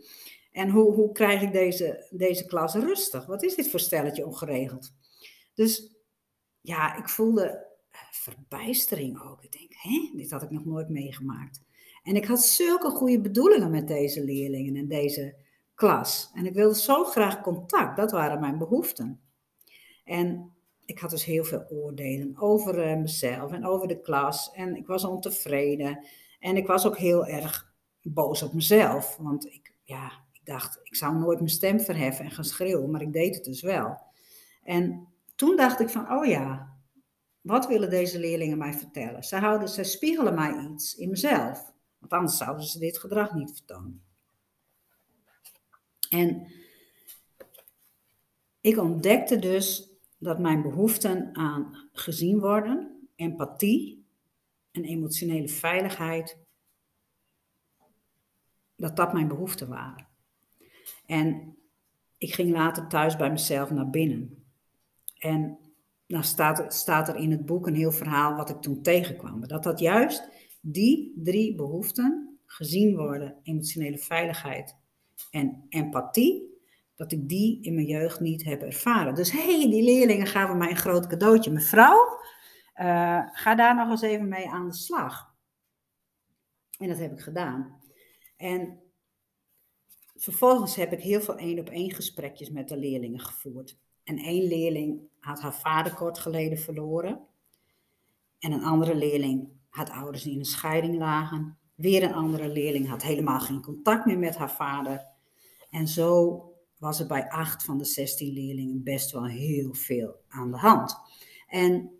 En 0.51 0.69
hoe, 0.69 0.93
hoe 0.93 1.11
krijg 1.11 1.41
ik 1.41 1.51
deze, 1.51 2.07
deze 2.09 2.45
klas 2.45 2.75
rustig? 2.75 3.25
Wat 3.25 3.43
is 3.43 3.55
dit 3.55 3.69
voor 3.69 3.79
stelletje 3.79 4.25
ongeregeld? 4.25 4.93
Dus 5.53 5.95
ja, 6.61 6.97
ik 6.97 7.09
voelde 7.09 7.65
verbijstering 8.11 9.21
ook. 9.21 9.43
Ik 9.43 9.51
denk, 9.51 9.73
hè, 9.73 10.11
dit 10.15 10.31
had 10.31 10.43
ik 10.43 10.49
nog 10.49 10.65
nooit 10.65 10.89
meegemaakt. 10.89 11.61
En 12.03 12.15
ik 12.15 12.25
had 12.25 12.43
zulke 12.43 12.89
goede 12.89 13.21
bedoelingen 13.21 13.71
met 13.71 13.87
deze 13.87 14.23
leerlingen 14.23 14.75
en 14.75 14.87
deze 14.87 15.35
klas. 15.75 16.31
En 16.33 16.45
ik 16.45 16.53
wilde 16.53 16.75
zo 16.75 17.03
graag 17.03 17.41
contact, 17.41 17.97
dat 17.97 18.11
waren 18.11 18.39
mijn 18.39 18.57
behoeften. 18.57 19.21
En 20.03 20.54
ik 20.85 20.99
had 20.99 21.09
dus 21.09 21.25
heel 21.25 21.43
veel 21.43 21.65
oordelen 21.69 22.37
over 22.37 22.89
uh, 22.89 22.97
mezelf 22.97 23.51
en 23.51 23.65
over 23.65 23.87
de 23.87 24.01
klas. 24.01 24.51
En 24.51 24.75
ik 24.75 24.87
was 24.87 25.03
ontevreden. 25.03 26.05
En 26.39 26.57
ik 26.57 26.67
was 26.67 26.85
ook 26.85 26.97
heel 26.97 27.25
erg 27.25 27.73
boos 28.01 28.41
op 28.41 28.53
mezelf. 28.53 29.17
Want 29.17 29.45
ik, 29.45 29.73
ja, 29.83 30.11
ik 30.31 30.45
dacht, 30.45 30.79
ik 30.83 30.95
zou 30.95 31.17
nooit 31.17 31.37
mijn 31.37 31.49
stem 31.49 31.79
verheffen 31.79 32.25
en 32.25 32.31
gaan 32.31 32.43
schreeuwen, 32.43 32.91
maar 32.91 33.01
ik 33.01 33.13
deed 33.13 33.35
het 33.35 33.43
dus 33.43 33.61
wel. 33.61 34.01
En 34.63 35.07
toen 35.35 35.55
dacht 35.55 35.79
ik 35.79 35.89
van, 35.89 36.11
oh 36.11 36.25
ja, 36.25 36.73
wat 37.41 37.67
willen 37.67 37.89
deze 37.89 38.19
leerlingen 38.19 38.57
mij 38.57 38.73
vertellen? 38.73 39.23
Zij, 39.23 39.39
houden, 39.39 39.69
zij 39.69 39.83
spiegelen 39.83 40.35
mij 40.35 40.69
iets 40.71 40.95
in 40.95 41.09
mezelf. 41.09 41.73
Want 41.99 42.11
anders 42.11 42.37
zouden 42.37 42.65
ze 42.65 42.79
dit 42.79 42.97
gedrag 42.97 43.33
niet 43.33 43.51
vertonen. 43.51 44.03
En 46.09 46.47
ik 48.61 48.77
ontdekte 48.77 49.39
dus 49.39 49.94
dat 50.25 50.39
mijn 50.39 50.61
behoeften 50.61 51.35
aan 51.35 51.89
gezien 51.91 52.39
worden, 52.39 53.07
empathie 53.15 54.05
en 54.71 54.83
emotionele 54.83 55.47
veiligheid, 55.47 56.37
dat 58.75 58.95
dat 58.95 59.13
mijn 59.13 59.27
behoeften 59.27 59.67
waren. 59.67 60.07
En 61.05 61.55
ik 62.17 62.33
ging 62.33 62.51
later 62.51 62.87
thuis 62.87 63.15
bij 63.15 63.31
mezelf 63.31 63.71
naar 63.71 63.89
binnen. 63.89 64.43
En 65.17 65.57
nou 66.07 66.23
staat, 66.23 66.73
staat 66.73 67.07
er 67.07 67.15
in 67.15 67.31
het 67.31 67.45
boek 67.45 67.67
een 67.67 67.75
heel 67.75 67.91
verhaal 67.91 68.35
wat 68.35 68.49
ik 68.49 68.61
toen 68.61 68.81
tegenkwam. 68.81 69.47
Dat 69.47 69.63
dat 69.63 69.79
juist 69.79 70.29
die 70.61 71.13
drie 71.15 71.55
behoeften, 71.55 72.39
gezien 72.45 72.95
worden, 72.95 73.35
emotionele 73.43 73.97
veiligheid 73.97 74.75
en 75.31 75.65
empathie, 75.69 76.54
dat 76.95 77.11
ik 77.11 77.29
die 77.29 77.61
in 77.61 77.75
mijn 77.75 77.87
jeugd 77.87 78.19
niet 78.19 78.43
heb 78.43 78.61
ervaren. 78.61 79.15
Dus 79.15 79.31
hé, 79.31 79.59
hey, 79.59 79.69
die 79.69 79.83
leerlingen 79.83 80.27
gaven 80.27 80.57
mij 80.57 80.69
een 80.69 80.75
groot 80.75 81.07
cadeautje. 81.07 81.51
Mevrouw, 81.51 82.19
uh, 82.75 83.21
ga 83.31 83.55
daar 83.55 83.75
nog 83.75 83.89
eens 83.89 84.01
even 84.01 84.27
mee 84.27 84.49
aan 84.49 84.69
de 84.69 84.75
slag. 84.75 85.33
En 86.77 86.87
dat 86.87 86.97
heb 86.97 87.11
ik 87.11 87.19
gedaan. 87.19 87.81
En 88.37 88.79
vervolgens 90.15 90.75
heb 90.75 90.91
ik 90.91 91.01
heel 91.01 91.21
veel 91.21 91.37
één 91.37 91.59
op 91.59 91.69
één 91.69 91.91
gesprekjes 91.91 92.49
met 92.49 92.69
de 92.69 92.77
leerlingen 92.77 93.19
gevoerd. 93.19 93.77
En 94.03 94.17
één 94.17 94.47
leerling 94.47 95.01
had 95.19 95.41
haar 95.41 95.55
vader 95.55 95.93
kort 95.93 96.19
geleden 96.19 96.57
verloren. 96.57 97.27
En 98.39 98.51
een 98.51 98.63
andere 98.63 98.95
leerling 98.95 99.49
had 99.69 99.89
ouders 99.89 100.23
die 100.23 100.33
in 100.33 100.39
een 100.39 100.45
scheiding 100.45 100.97
lagen. 100.97 101.57
Weer 101.75 102.03
een 102.03 102.13
andere 102.13 102.47
leerling 102.47 102.87
had 102.87 103.03
helemaal 103.03 103.39
geen 103.39 103.61
contact 103.61 104.05
meer 104.05 104.19
met 104.19 104.35
haar 104.35 104.51
vader. 104.51 105.07
En 105.69 105.87
zo 105.87 106.54
was 106.85 106.99
er 106.99 107.07
bij 107.07 107.29
acht 107.29 107.63
van 107.63 107.77
de 107.77 107.85
16 107.85 108.33
leerlingen 108.33 108.83
best 108.83 109.11
wel 109.11 109.25
heel 109.25 109.73
veel 109.73 110.15
aan 110.27 110.51
de 110.51 110.57
hand. 110.57 110.97
En 111.47 111.91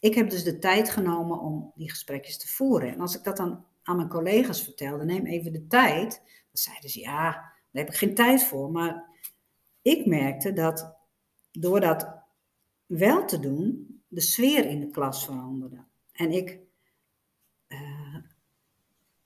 ik 0.00 0.14
heb 0.14 0.30
dus 0.30 0.44
de 0.44 0.58
tijd 0.58 0.90
genomen 0.90 1.40
om 1.40 1.72
die 1.74 1.90
gesprekjes 1.90 2.38
te 2.38 2.48
voeren. 2.48 2.92
En 2.92 3.00
als 3.00 3.16
ik 3.16 3.24
dat 3.24 3.36
dan 3.36 3.64
aan 3.82 3.96
mijn 3.96 4.08
collega's 4.08 4.62
vertelde, 4.62 5.04
neem 5.04 5.26
even 5.26 5.52
de 5.52 5.66
tijd, 5.66 6.10
dan 6.24 6.50
zeiden 6.52 6.90
ze 6.90 7.00
ja, 7.00 7.30
daar 7.70 7.84
heb 7.84 7.88
ik 7.88 7.94
geen 7.94 8.14
tijd 8.14 8.44
voor. 8.44 8.70
Maar 8.70 9.04
ik 9.82 10.06
merkte 10.06 10.52
dat 10.52 10.96
door 11.52 11.80
dat 11.80 12.22
wel 12.86 13.24
te 13.24 13.38
doen, 13.38 13.86
de 14.08 14.20
sfeer 14.20 14.66
in 14.66 14.80
de 14.80 14.90
klas 14.90 15.24
veranderde. 15.24 15.84
En 16.12 16.32
ik 16.32 16.58
uh, 17.68 18.16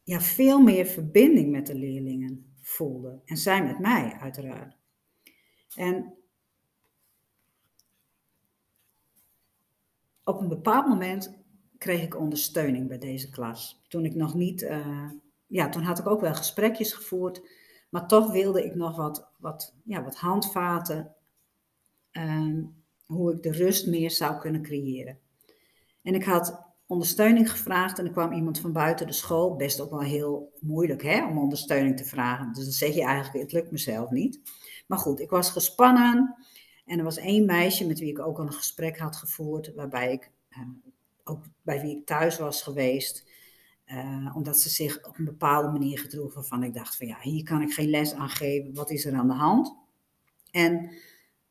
ja, 0.03 0.21
veel 0.21 0.61
meer 0.61 0.87
verbinding 0.87 1.51
met 1.51 1.67
de 1.67 1.75
leerlingen 1.75 2.55
voelde. 2.61 3.21
En 3.25 3.37
zij 3.37 3.65
met 3.65 3.79
mij, 3.79 4.17
uiteraard. 4.21 4.77
En 5.77 6.15
op 10.25 10.41
een 10.41 10.49
bepaald 10.49 10.87
moment 10.87 11.45
kreeg 11.79 12.03
ik 12.03 12.19
ondersteuning 12.19 12.89
bij 12.89 12.99
deze 12.99 13.31
klas. 13.31 13.85
Toen 13.89 14.05
ik 14.05 14.15
nog 14.15 14.35
niet, 14.35 14.63
uh, 14.63 15.11
ja, 15.47 15.69
toen 15.69 15.83
had 15.83 15.99
ik 15.99 16.07
ook 16.07 16.21
wel 16.21 16.35
gesprekjes 16.35 16.93
gevoerd, 16.93 17.43
maar 17.91 18.07
toch 18.07 18.33
wilde 18.33 18.65
ik 18.65 18.75
nog 18.75 18.97
wat, 18.97 19.29
wat, 19.39 19.75
ja, 19.85 20.05
wat 20.05 20.17
handvaten, 20.17 21.15
uh, 22.13 22.65
hoe 23.07 23.33
ik 23.33 23.43
de 23.43 23.53
rust 23.53 23.87
meer 23.87 24.11
zou 24.11 24.39
kunnen 24.39 24.63
creëren. 24.63 25.19
En 26.03 26.15
ik 26.15 26.25
had 26.25 26.65
ondersteuning 26.87 27.51
gevraagd 27.51 27.99
en 27.99 28.05
er 28.05 28.13
kwam 28.13 28.33
iemand 28.33 28.61
van 28.61 28.73
buiten 28.73 29.07
de 29.07 29.13
school. 29.13 29.57
Best 29.57 29.81
ook 29.81 29.91
wel 29.91 30.01
heel 30.01 30.53
moeilijk 30.61 31.03
hè, 31.03 31.27
om 31.27 31.39
ondersteuning 31.39 31.97
te 31.97 32.05
vragen. 32.05 32.53
Dus 32.53 32.65
dan 32.65 32.73
zeg 32.73 32.95
je 32.95 33.03
eigenlijk, 33.03 33.43
het 33.43 33.53
lukt 33.53 33.71
mezelf 33.71 34.11
niet. 34.11 34.41
Maar 34.87 34.99
goed, 34.99 35.21
ik 35.21 35.31
was 35.31 35.51
gespannen. 35.51 36.37
En 36.85 36.99
er 36.99 37.05
was 37.05 37.17
één 37.17 37.45
meisje 37.45 37.87
met 37.87 37.99
wie 37.99 38.11
ik 38.11 38.19
ook 38.19 38.39
een 38.39 38.53
gesprek 38.53 38.99
had 38.99 39.17
gevoerd, 39.17 39.75
waarbij 39.75 40.13
ik 40.13 40.31
uh, 40.51 40.59
ook 41.25 41.45
bij 41.63 41.81
wie 41.81 41.97
ik 41.97 42.07
thuis 42.07 42.39
was 42.39 42.63
geweest. 42.63 43.31
Uh, 43.87 44.37
omdat 44.37 44.61
ze 44.61 44.69
zich 44.69 45.07
op 45.07 45.19
een 45.19 45.25
bepaalde 45.25 45.69
manier 45.69 45.99
gedroeg 45.99 46.35
waarvan 46.35 46.63
ik 46.63 46.75
dacht 46.75 46.97
van 46.97 47.07
ja, 47.07 47.17
hier 47.21 47.45
kan 47.45 47.63
ik 47.63 47.73
geen 47.73 47.91
les 47.91 48.15
aan 48.15 48.29
geven, 48.29 48.75
wat 48.75 48.91
is 48.91 49.05
er 49.05 49.15
aan 49.15 49.29
de 49.29 49.35
hand? 49.35 49.77
En 50.51 50.91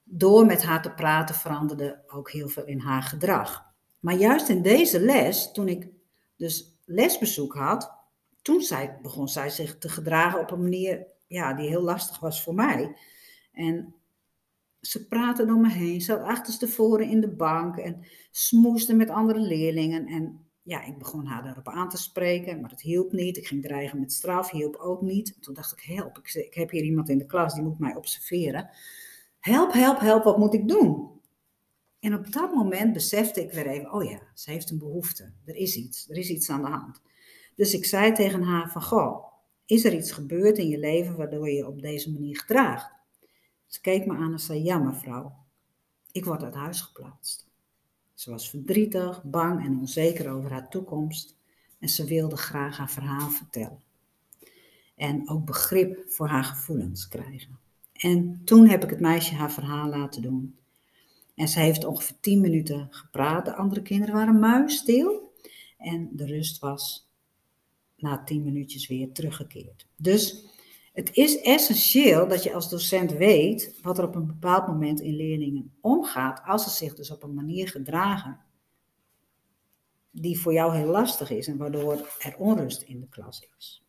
door 0.04 0.46
met 0.46 0.64
haar 0.64 0.82
te 0.82 0.92
praten 0.92 1.36
veranderde 1.36 2.04
ook 2.08 2.32
heel 2.32 2.48
veel 2.48 2.66
in 2.66 2.80
haar 2.80 3.04
gedrag. 3.04 3.74
Maar 4.00 4.16
juist 4.16 4.50
in 4.50 4.62
deze 4.62 5.00
les, 5.00 5.52
toen 5.52 5.68
ik 5.68 5.88
dus 6.36 6.78
lesbezoek 6.86 7.54
had, 7.54 7.92
toen 8.42 8.62
zij, 8.62 9.00
begon 9.02 9.28
zij 9.28 9.50
zich 9.50 9.78
te 9.78 9.90
gedragen 9.90 10.40
op 10.40 10.52
een 10.52 10.62
manier 10.62 11.06
ja, 11.28 11.54
die 11.54 11.68
heel 11.68 11.82
lastig 11.82 12.20
was 12.20 12.44
voor 12.44 12.56
mij. 12.56 12.96
En 13.56 13.96
ze 14.82 15.08
praatte 15.08 15.46
door 15.46 15.60
me 15.60 15.72
heen, 15.72 16.02
zat 16.02 16.22
achterstevoren 16.22 17.10
in 17.10 17.22
de 17.22 17.36
bank 17.36 17.78
en 17.78 18.06
smoesde 18.32 18.96
met 18.96 19.10
andere 19.10 19.40
leerlingen. 19.40 20.06
En 20.06 20.46
ja, 20.62 20.84
ik 20.84 20.98
begon 20.98 21.26
haar 21.26 21.44
daarop 21.44 21.68
aan 21.68 21.90
te 21.90 21.98
spreken, 21.98 22.62
maar 22.62 22.70
het 22.70 22.82
hielp 22.82 23.12
niet. 23.12 23.38
Ik 23.38 23.48
ging 23.48 23.62
dreigen 23.62 24.00
met 24.00 24.14
straf, 24.14 24.52
hielp 24.52 24.76
ook 24.76 25.02
niet. 25.02 25.38
Toen 25.40 25.54
dacht 25.54 25.72
ik, 25.72 25.82
help, 25.96 26.18
ik, 26.18 26.34
ik 26.34 26.54
heb 26.54 26.70
hier 26.70 26.84
iemand 26.84 27.10
in 27.10 27.18
de 27.18 27.26
klas 27.26 27.54
die 27.54 27.64
moet 27.64 27.80
mij 27.80 27.96
observeren. 27.96 28.70
Help, 29.40 29.74
help, 29.74 30.00
help, 30.00 30.24
wat 30.24 30.38
moet 30.38 30.54
ik 30.54 30.68
doen? 30.68 31.14
En 32.00 32.14
op 32.14 32.32
dat 32.32 32.54
moment 32.54 32.94
besefte 32.94 33.42
ik 33.42 33.52
weer 33.52 33.68
even, 33.68 33.94
oh 33.94 34.04
ja, 34.04 34.22
ze 34.34 34.52
heeft 34.52 34.70
een 34.70 34.78
behoefte. 34.78 35.34
Er 35.46 35.56
is 35.56 35.76
iets, 35.76 36.10
er 36.10 36.18
is 36.18 36.30
iets 36.30 36.50
aan 36.50 36.62
de 36.62 36.68
hand. 36.68 37.02
Dus 37.56 37.74
ik 37.74 37.86
zei 37.86 38.12
tegen 38.12 38.42
haar 38.42 38.72
van, 38.72 38.82
goh, 38.84 39.26
is 39.66 39.86
er 39.86 39.94
iets 39.94 40.12
gebeurd 40.12 40.58
in 40.58 40.68
je 40.68 40.78
leven 40.78 41.16
waardoor 41.16 41.50
je 41.50 41.68
op 41.68 41.82
deze 41.82 42.12
manier 42.12 42.40
gedraagt? 42.40 42.92
Ze 43.76 43.82
keek 43.82 44.06
me 44.06 44.16
aan 44.16 44.32
en 44.32 44.40
zei: 44.40 44.64
Ja, 44.64 44.78
mevrouw, 44.78 45.36
ik 46.12 46.26
word 46.26 46.44
uit 46.44 46.54
huis 46.54 46.82
geplaatst. 46.82 47.48
Ze 48.14 48.30
was 48.30 48.50
verdrietig, 48.50 49.24
bang 49.24 49.66
en 49.66 49.80
onzeker 49.80 50.32
over 50.32 50.52
haar 50.52 50.70
toekomst 50.70 51.36
en 51.80 51.90
ze 51.90 52.06
wilde 52.06 52.38
graag 52.38 52.78
haar 52.78 52.90
verhaal 52.90 53.30
vertellen. 53.30 53.84
En 54.96 55.30
ook 55.30 55.46
begrip 55.46 56.12
voor 56.12 56.28
haar 56.28 56.44
gevoelens 56.44 57.08
krijgen. 57.08 57.60
En 57.94 58.42
toen 58.46 58.68
heb 58.68 58.84
ik 58.84 58.90
het 58.90 59.00
meisje 59.00 59.36
haar 59.36 59.52
verhaal 59.52 59.90
laten 59.90 60.22
doen. 60.22 60.58
En 61.36 61.48
ze 61.48 61.60
heeft 61.60 61.86
ongeveer 61.86 62.18
tien 62.20 62.42
minuten 62.42 62.88
gepraat. 62.90 63.46
De 63.46 63.56
andere 63.56 63.82
kinderen 63.82 64.16
waren 64.16 64.40
muisstil. 64.40 65.34
En 65.78 66.10
de 66.12 66.26
rust 66.26 66.60
was 66.60 67.10
na 67.98 68.24
tien 68.24 68.44
minuutjes 68.44 68.88
weer 68.88 69.12
teruggekeerd. 69.12 69.88
Dus 69.96 70.46
het 70.96 71.16
is 71.16 71.42
essentieel 71.42 72.28
dat 72.28 72.44
je 72.44 72.54
als 72.54 72.70
docent 72.70 73.12
weet 73.12 73.80
wat 73.82 73.98
er 73.98 74.04
op 74.04 74.16
een 74.16 74.28
bepaald 74.28 74.68
moment 74.68 75.00
in 75.00 75.16
leerlingen 75.16 75.74
omgaat, 75.82 76.42
als 76.46 76.64
ze 76.64 76.70
zich 76.70 76.96
dus 76.96 77.12
op 77.12 77.24
een 77.24 77.34
manier 77.34 77.68
gedragen 77.68 78.40
die 80.12 80.40
voor 80.40 80.54
jou 80.54 80.76
heel 80.76 80.88
lastig 80.88 81.30
is 81.30 81.48
en 81.48 81.58
waardoor 81.58 82.08
er 82.20 82.36
onrust 82.38 82.82
in 82.82 83.00
de 83.00 83.08
klas 83.10 83.48
is. 83.58 83.84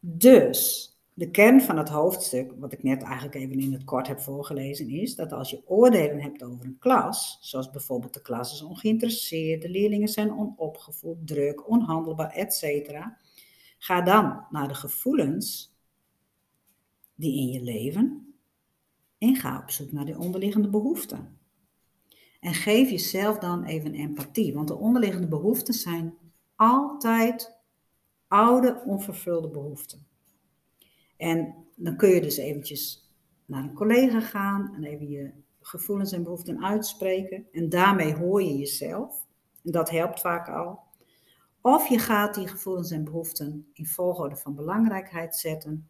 Dus 0.00 0.88
de 1.14 1.30
kern 1.30 1.60
van 1.60 1.78
het 1.78 1.88
hoofdstuk, 1.88 2.52
wat 2.58 2.72
ik 2.72 2.82
net 2.82 3.02
eigenlijk 3.02 3.34
even 3.34 3.60
in 3.60 3.72
het 3.72 3.84
kort 3.84 4.06
heb 4.06 4.20
voorgelezen, 4.20 4.88
is 4.88 5.14
dat 5.14 5.32
als 5.32 5.50
je 5.50 5.62
oordelen 5.66 6.20
hebt 6.20 6.42
over 6.42 6.64
een 6.64 6.78
klas, 6.78 7.38
zoals 7.40 7.70
bijvoorbeeld 7.70 8.14
de 8.14 8.22
klas 8.22 8.52
is 8.52 8.62
ongeïnteresseerd, 8.62 9.62
de 9.62 9.68
leerlingen 9.68 10.08
zijn 10.08 10.32
onopgevoed, 10.32 11.26
druk, 11.26 11.68
onhandelbaar, 11.68 12.30
etc., 12.30 12.62
ga 13.78 14.00
dan 14.00 14.46
naar 14.50 14.68
de 14.68 14.74
gevoelens 14.74 15.70
die 17.20 17.40
in 17.40 17.48
je 17.48 17.62
leven 17.62 18.34
en 19.18 19.36
ga 19.36 19.60
op 19.62 19.70
zoek 19.70 19.92
naar 19.92 20.04
de 20.04 20.18
onderliggende 20.18 20.68
behoeften. 20.68 21.38
En 22.40 22.54
geef 22.54 22.90
jezelf 22.90 23.38
dan 23.38 23.64
even 23.64 23.94
empathie, 23.94 24.54
want 24.54 24.68
de 24.68 24.76
onderliggende 24.76 25.28
behoeften 25.28 25.74
zijn 25.74 26.14
altijd 26.56 27.58
oude, 28.28 28.82
onvervulde 28.84 29.48
behoeften. 29.48 30.06
En 31.16 31.54
dan 31.76 31.96
kun 31.96 32.08
je 32.08 32.20
dus 32.20 32.36
eventjes 32.36 33.10
naar 33.46 33.62
een 33.62 33.74
collega 33.74 34.20
gaan 34.20 34.74
en 34.74 34.84
even 34.84 35.08
je 35.08 35.32
gevoelens 35.60 36.12
en 36.12 36.22
behoeften 36.22 36.64
uitspreken. 36.64 37.46
En 37.52 37.68
daarmee 37.68 38.14
hoor 38.14 38.42
je 38.42 38.58
jezelf. 38.58 39.26
En 39.64 39.72
dat 39.72 39.90
helpt 39.90 40.20
vaak 40.20 40.48
al. 40.48 40.80
Of 41.60 41.88
je 41.88 41.98
gaat 41.98 42.34
die 42.34 42.48
gevoelens 42.48 42.90
en 42.90 43.04
behoeften 43.04 43.70
in 43.72 43.86
volgorde 43.86 44.36
van 44.36 44.54
belangrijkheid 44.54 45.36
zetten 45.36 45.88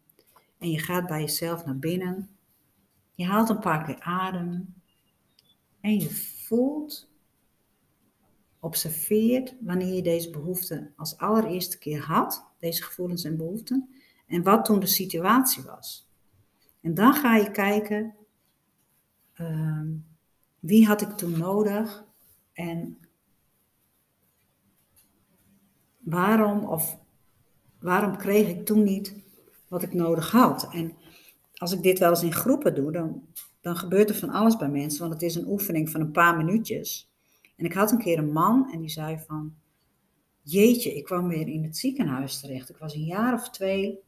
en 0.61 0.71
je 0.71 0.79
gaat 0.79 1.07
bij 1.07 1.19
jezelf 1.19 1.65
naar 1.65 1.79
binnen. 1.79 2.29
Je 3.15 3.25
haalt 3.25 3.49
een 3.49 3.59
paar 3.59 3.85
keer 3.85 3.99
adem. 3.99 4.73
En 5.79 5.99
je 5.99 6.09
voelt, 6.09 7.09
observeert 8.59 9.55
wanneer 9.61 9.93
je 9.93 10.01
deze 10.01 10.29
behoeften 10.29 10.93
als 10.95 11.17
allereerste 11.17 11.77
keer 11.77 12.01
had, 12.01 12.45
deze 12.59 12.83
gevoelens 12.83 13.23
en 13.23 13.37
behoeften, 13.37 13.89
en 14.27 14.43
wat 14.43 14.65
toen 14.65 14.79
de 14.79 14.85
situatie 14.85 15.63
was. 15.63 16.09
En 16.81 16.93
dan 16.93 17.13
ga 17.13 17.35
je 17.35 17.51
kijken, 17.51 18.15
uh, 19.35 19.81
wie 20.59 20.87
had 20.87 21.01
ik 21.01 21.09
toen 21.09 21.37
nodig 21.37 22.05
en 22.53 22.97
waarom 25.97 26.63
of 26.65 26.99
waarom 27.79 28.17
kreeg 28.17 28.47
ik 28.47 28.65
toen 28.65 28.83
niet 28.83 29.20
wat 29.71 29.83
ik 29.83 29.93
nodig 29.93 30.31
had. 30.31 30.69
En 30.73 30.93
als 31.53 31.71
ik 31.71 31.83
dit 31.83 31.99
wel 31.99 32.09
eens 32.09 32.23
in 32.23 32.33
groepen 32.33 32.75
doe, 32.75 32.91
dan, 32.91 33.21
dan 33.61 33.75
gebeurt 33.75 34.09
er 34.09 34.15
van 34.15 34.29
alles 34.29 34.57
bij 34.57 34.69
mensen, 34.69 35.01
want 35.01 35.13
het 35.13 35.21
is 35.21 35.35
een 35.35 35.47
oefening 35.47 35.89
van 35.89 36.01
een 36.01 36.11
paar 36.11 36.37
minuutjes. 36.37 37.11
En 37.55 37.65
ik 37.65 37.73
had 37.73 37.91
een 37.91 37.97
keer 37.97 38.17
een 38.17 38.31
man 38.31 38.71
en 38.71 38.79
die 38.79 38.89
zei 38.89 39.19
van, 39.27 39.55
jeetje, 40.41 40.95
ik 40.95 41.03
kwam 41.03 41.27
weer 41.27 41.47
in 41.47 41.63
het 41.63 41.77
ziekenhuis 41.77 42.39
terecht. 42.39 42.69
Ik 42.69 42.77
was 42.77 42.93
een 42.93 43.05
jaar 43.05 43.33
of 43.33 43.49
twee 43.49 43.99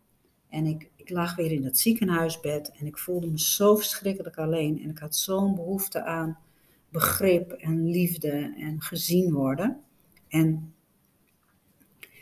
en 0.50 0.65
ik, 0.65 0.91
ik 0.96 1.10
lag 1.10 1.36
weer 1.36 1.51
in 1.51 1.63
dat 1.63 1.77
ziekenhuisbed 1.77 2.72
en 2.72 2.86
ik 2.86 2.98
voelde 2.98 3.27
me 3.27 3.39
zo 3.39 3.75
verschrikkelijk 3.75 4.38
alleen. 4.38 4.82
En 4.82 4.89
ik 4.89 4.98
had 4.98 5.15
zo'n 5.15 5.55
behoefte 5.55 6.03
aan 6.03 6.38
begrip 6.89 7.51
en 7.51 7.89
liefde 7.89 8.53
en 8.58 8.82
gezien 8.82 9.34
worden. 9.34 9.82
En 10.27 10.74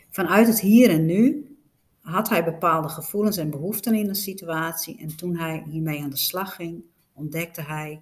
vanuit 0.09 0.47
het 0.47 0.59
hier 0.59 0.89
en 0.89 1.05
nu 1.05 1.50
had 2.01 2.29
hij 2.29 2.43
bepaalde 2.43 2.89
gevoelens 2.89 3.37
en 3.37 3.49
behoeften 3.49 3.93
in 3.93 4.09
een 4.09 4.15
situatie. 4.15 4.99
En 4.99 5.15
toen 5.15 5.35
hij 5.35 5.63
hiermee 5.69 6.01
aan 6.01 6.09
de 6.09 6.17
slag 6.17 6.55
ging, 6.55 6.83
ontdekte 7.13 7.61
hij 7.61 8.01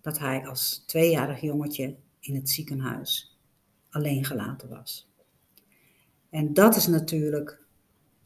dat 0.00 0.18
hij 0.18 0.46
als 0.46 0.82
tweejarig 0.86 1.40
jongetje 1.40 1.96
in 2.20 2.34
het 2.34 2.50
ziekenhuis 2.50 3.38
alleen 3.90 4.24
gelaten 4.24 4.68
was. 4.68 5.08
En 6.30 6.54
dat 6.54 6.76
is 6.76 6.86
natuurlijk 6.86 7.64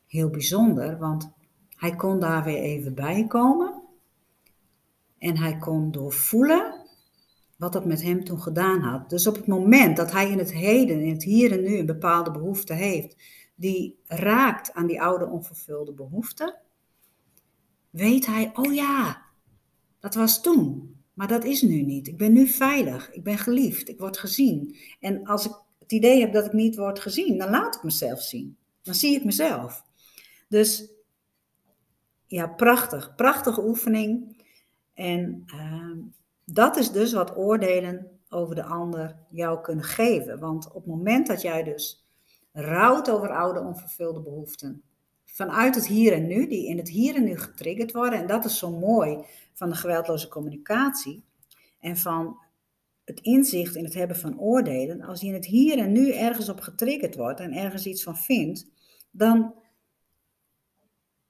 heel 0.06 0.30
bijzonder, 0.30 0.98
want 0.98 1.30
hij 1.76 1.96
kon 1.96 2.20
daar 2.20 2.44
weer 2.44 2.62
even 2.62 2.94
bij 2.94 3.26
komen. 3.26 3.82
En 5.18 5.36
hij 5.36 5.58
kon 5.58 5.90
doorvoelen 5.90 6.80
wat 7.56 7.72
dat 7.72 7.84
met 7.84 8.02
hem 8.02 8.24
toen 8.24 8.40
gedaan 8.40 8.80
had. 8.80 9.10
Dus 9.10 9.26
op 9.26 9.34
het 9.34 9.46
moment 9.46 9.96
dat 9.96 10.12
hij 10.12 10.30
in 10.30 10.38
het 10.38 10.52
heden, 10.52 11.00
in 11.00 11.12
het 11.12 11.22
hier 11.22 11.52
en 11.52 11.62
nu, 11.62 11.78
een 11.78 11.86
bepaalde 11.86 12.30
behoefte 12.30 12.74
heeft, 12.74 13.16
die 13.54 13.98
raakt 14.06 14.72
aan 14.72 14.86
die 14.86 15.02
oude 15.02 15.26
onvervulde 15.26 15.92
behoefte, 15.92 16.58
weet 17.90 18.26
hij, 18.26 18.50
oh 18.54 18.74
ja, 18.74 19.22
dat 20.00 20.14
was 20.14 20.42
toen, 20.42 20.96
maar 21.14 21.28
dat 21.28 21.44
is 21.44 21.62
nu 21.62 21.82
niet. 21.82 22.08
Ik 22.08 22.16
ben 22.16 22.32
nu 22.32 22.46
veilig, 22.46 23.12
ik 23.12 23.22
ben 23.22 23.38
geliefd, 23.38 23.88
ik 23.88 23.98
word 23.98 24.18
gezien. 24.18 24.76
En 25.00 25.26
als 25.26 25.46
ik 25.46 25.52
het 25.78 25.92
idee 25.92 26.20
heb 26.20 26.32
dat 26.32 26.46
ik 26.46 26.52
niet 26.52 26.76
word 26.76 27.00
gezien, 27.00 27.38
dan 27.38 27.50
laat 27.50 27.74
ik 27.74 27.82
mezelf 27.82 28.20
zien. 28.20 28.56
Dan 28.82 28.94
zie 28.94 29.16
ik 29.16 29.24
mezelf. 29.24 29.84
Dus 30.48 30.90
ja, 32.26 32.46
prachtig, 32.46 33.14
prachtige 33.14 33.64
oefening. 33.64 34.42
En 34.94 35.44
uh, 35.54 35.96
dat 36.44 36.76
is 36.76 36.90
dus 36.90 37.12
wat 37.12 37.36
oordelen 37.36 38.20
over 38.28 38.54
de 38.54 38.64
ander 38.64 39.16
jou 39.28 39.60
kunnen 39.60 39.84
geven. 39.84 40.38
Want 40.38 40.68
op 40.68 40.74
het 40.74 40.86
moment 40.86 41.26
dat 41.26 41.42
jij 41.42 41.62
dus 41.62 42.06
rouwt 42.52 43.10
over 43.10 43.30
oude 43.30 43.60
onvervulde 43.60 44.20
behoeften, 44.20 44.82
vanuit 45.24 45.74
het 45.74 45.86
hier 45.86 46.12
en 46.12 46.26
nu, 46.26 46.48
die 46.48 46.66
in 46.66 46.76
het 46.76 46.88
hier 46.88 47.14
en 47.14 47.24
nu 47.24 47.38
getriggerd 47.38 47.92
worden, 47.92 48.18
en 48.18 48.26
dat 48.26 48.44
is 48.44 48.58
zo 48.58 48.70
mooi 48.70 49.24
van 49.52 49.68
de 49.68 49.74
geweldloze 49.74 50.28
communicatie 50.28 51.24
en 51.80 51.96
van 51.96 52.38
het 53.04 53.20
inzicht 53.20 53.74
in 53.74 53.84
het 53.84 53.94
hebben 53.94 54.16
van 54.16 54.38
oordelen, 54.38 55.02
als 55.02 55.20
je 55.20 55.26
in 55.26 55.34
het 55.34 55.46
hier 55.46 55.78
en 55.78 55.92
nu 55.92 56.12
ergens 56.12 56.48
op 56.48 56.60
getriggerd 56.60 57.16
wordt 57.16 57.40
en 57.40 57.52
ergens 57.52 57.86
iets 57.86 58.02
van 58.02 58.16
vindt, 58.16 58.66
dan 59.10 59.54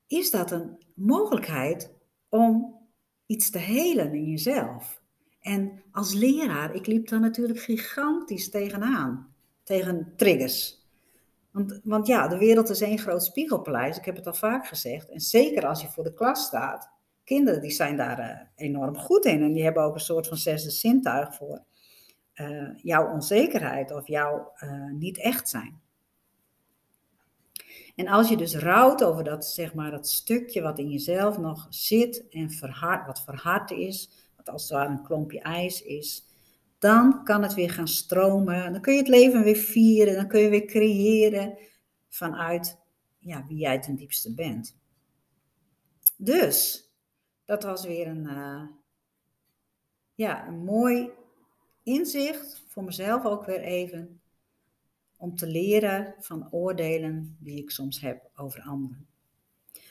is 0.06 0.30
dat 0.30 0.50
een 0.50 0.78
mogelijkheid 0.94 1.90
om 2.28 2.80
iets 3.26 3.50
te 3.50 3.58
helen 3.58 4.14
in 4.14 4.24
jezelf. 4.24 5.00
En 5.40 5.82
als 5.92 6.14
leraar, 6.14 6.74
ik 6.74 6.86
liep 6.86 7.08
daar 7.08 7.20
natuurlijk 7.20 7.58
gigantisch 7.58 8.50
tegenaan, 8.50 9.34
tegen 9.62 10.12
triggers. 10.16 10.81
Want, 11.52 11.80
want 11.84 12.06
ja, 12.06 12.28
de 12.28 12.38
wereld 12.38 12.68
is 12.68 12.80
één 12.80 12.98
groot 12.98 13.24
spiegelpaleis, 13.24 13.96
ik 13.96 14.04
heb 14.04 14.16
het 14.16 14.26
al 14.26 14.34
vaak 14.34 14.66
gezegd. 14.66 15.08
En 15.10 15.20
zeker 15.20 15.66
als 15.66 15.82
je 15.82 15.88
voor 15.88 16.04
de 16.04 16.14
klas 16.14 16.44
staat, 16.44 16.90
kinderen 17.24 17.60
die 17.60 17.70
zijn 17.70 17.96
daar 17.96 18.18
uh, 18.18 18.66
enorm 18.66 18.96
goed 18.96 19.24
in. 19.24 19.42
En 19.42 19.52
die 19.52 19.64
hebben 19.64 19.82
ook 19.82 19.94
een 19.94 20.00
soort 20.00 20.28
van 20.28 20.36
zesde 20.36 20.70
zintuig 20.70 21.34
voor 21.34 21.62
uh, 22.34 22.68
jouw 22.76 23.12
onzekerheid 23.12 23.90
of 23.90 24.06
jouw 24.06 24.52
uh, 24.64 24.90
niet 24.92 25.18
echt 25.18 25.48
zijn. 25.48 25.80
En 27.96 28.08
als 28.08 28.28
je 28.28 28.36
dus 28.36 28.56
rouwt 28.56 29.04
over 29.04 29.24
dat, 29.24 29.46
zeg 29.46 29.74
maar, 29.74 29.90
dat 29.90 30.08
stukje 30.08 30.62
wat 30.62 30.78
in 30.78 30.90
jezelf 30.90 31.38
nog 31.38 31.66
zit 31.68 32.28
en 32.30 32.50
verhard, 32.50 33.06
wat 33.06 33.22
verhard 33.22 33.70
is, 33.70 34.10
wat 34.36 34.48
als 34.48 34.62
het 34.62 34.72
ware 34.72 34.90
een 34.90 35.02
klompje 35.02 35.40
ijs 35.40 35.82
is, 35.82 36.26
dan 36.82 37.24
kan 37.24 37.42
het 37.42 37.54
weer 37.54 37.70
gaan 37.70 37.88
stromen. 37.88 38.72
Dan 38.72 38.80
kun 38.80 38.92
je 38.92 38.98
het 38.98 39.08
leven 39.08 39.42
weer 39.42 39.56
vieren, 39.56 40.14
dan 40.14 40.28
kun 40.28 40.40
je 40.40 40.48
weer 40.48 40.64
creëren 40.64 41.58
vanuit 42.08 42.78
ja, 43.18 43.46
wie 43.46 43.58
jij 43.58 43.80
ten 43.80 43.94
diepste 43.94 44.34
bent. 44.34 44.76
Dus, 46.16 46.88
dat 47.44 47.62
was 47.62 47.84
weer 47.84 48.06
een, 48.06 48.24
uh, 48.24 48.62
ja, 50.14 50.46
een 50.46 50.64
mooi 50.64 51.10
inzicht 51.82 52.64
voor 52.68 52.84
mezelf 52.84 53.24
ook 53.24 53.44
weer 53.44 53.60
even 53.60 54.20
om 55.16 55.36
te 55.36 55.46
leren 55.46 56.14
van 56.18 56.52
oordelen 56.52 57.36
die 57.40 57.58
ik 57.58 57.70
soms 57.70 58.00
heb 58.00 58.30
over 58.36 58.62
anderen. 58.62 59.06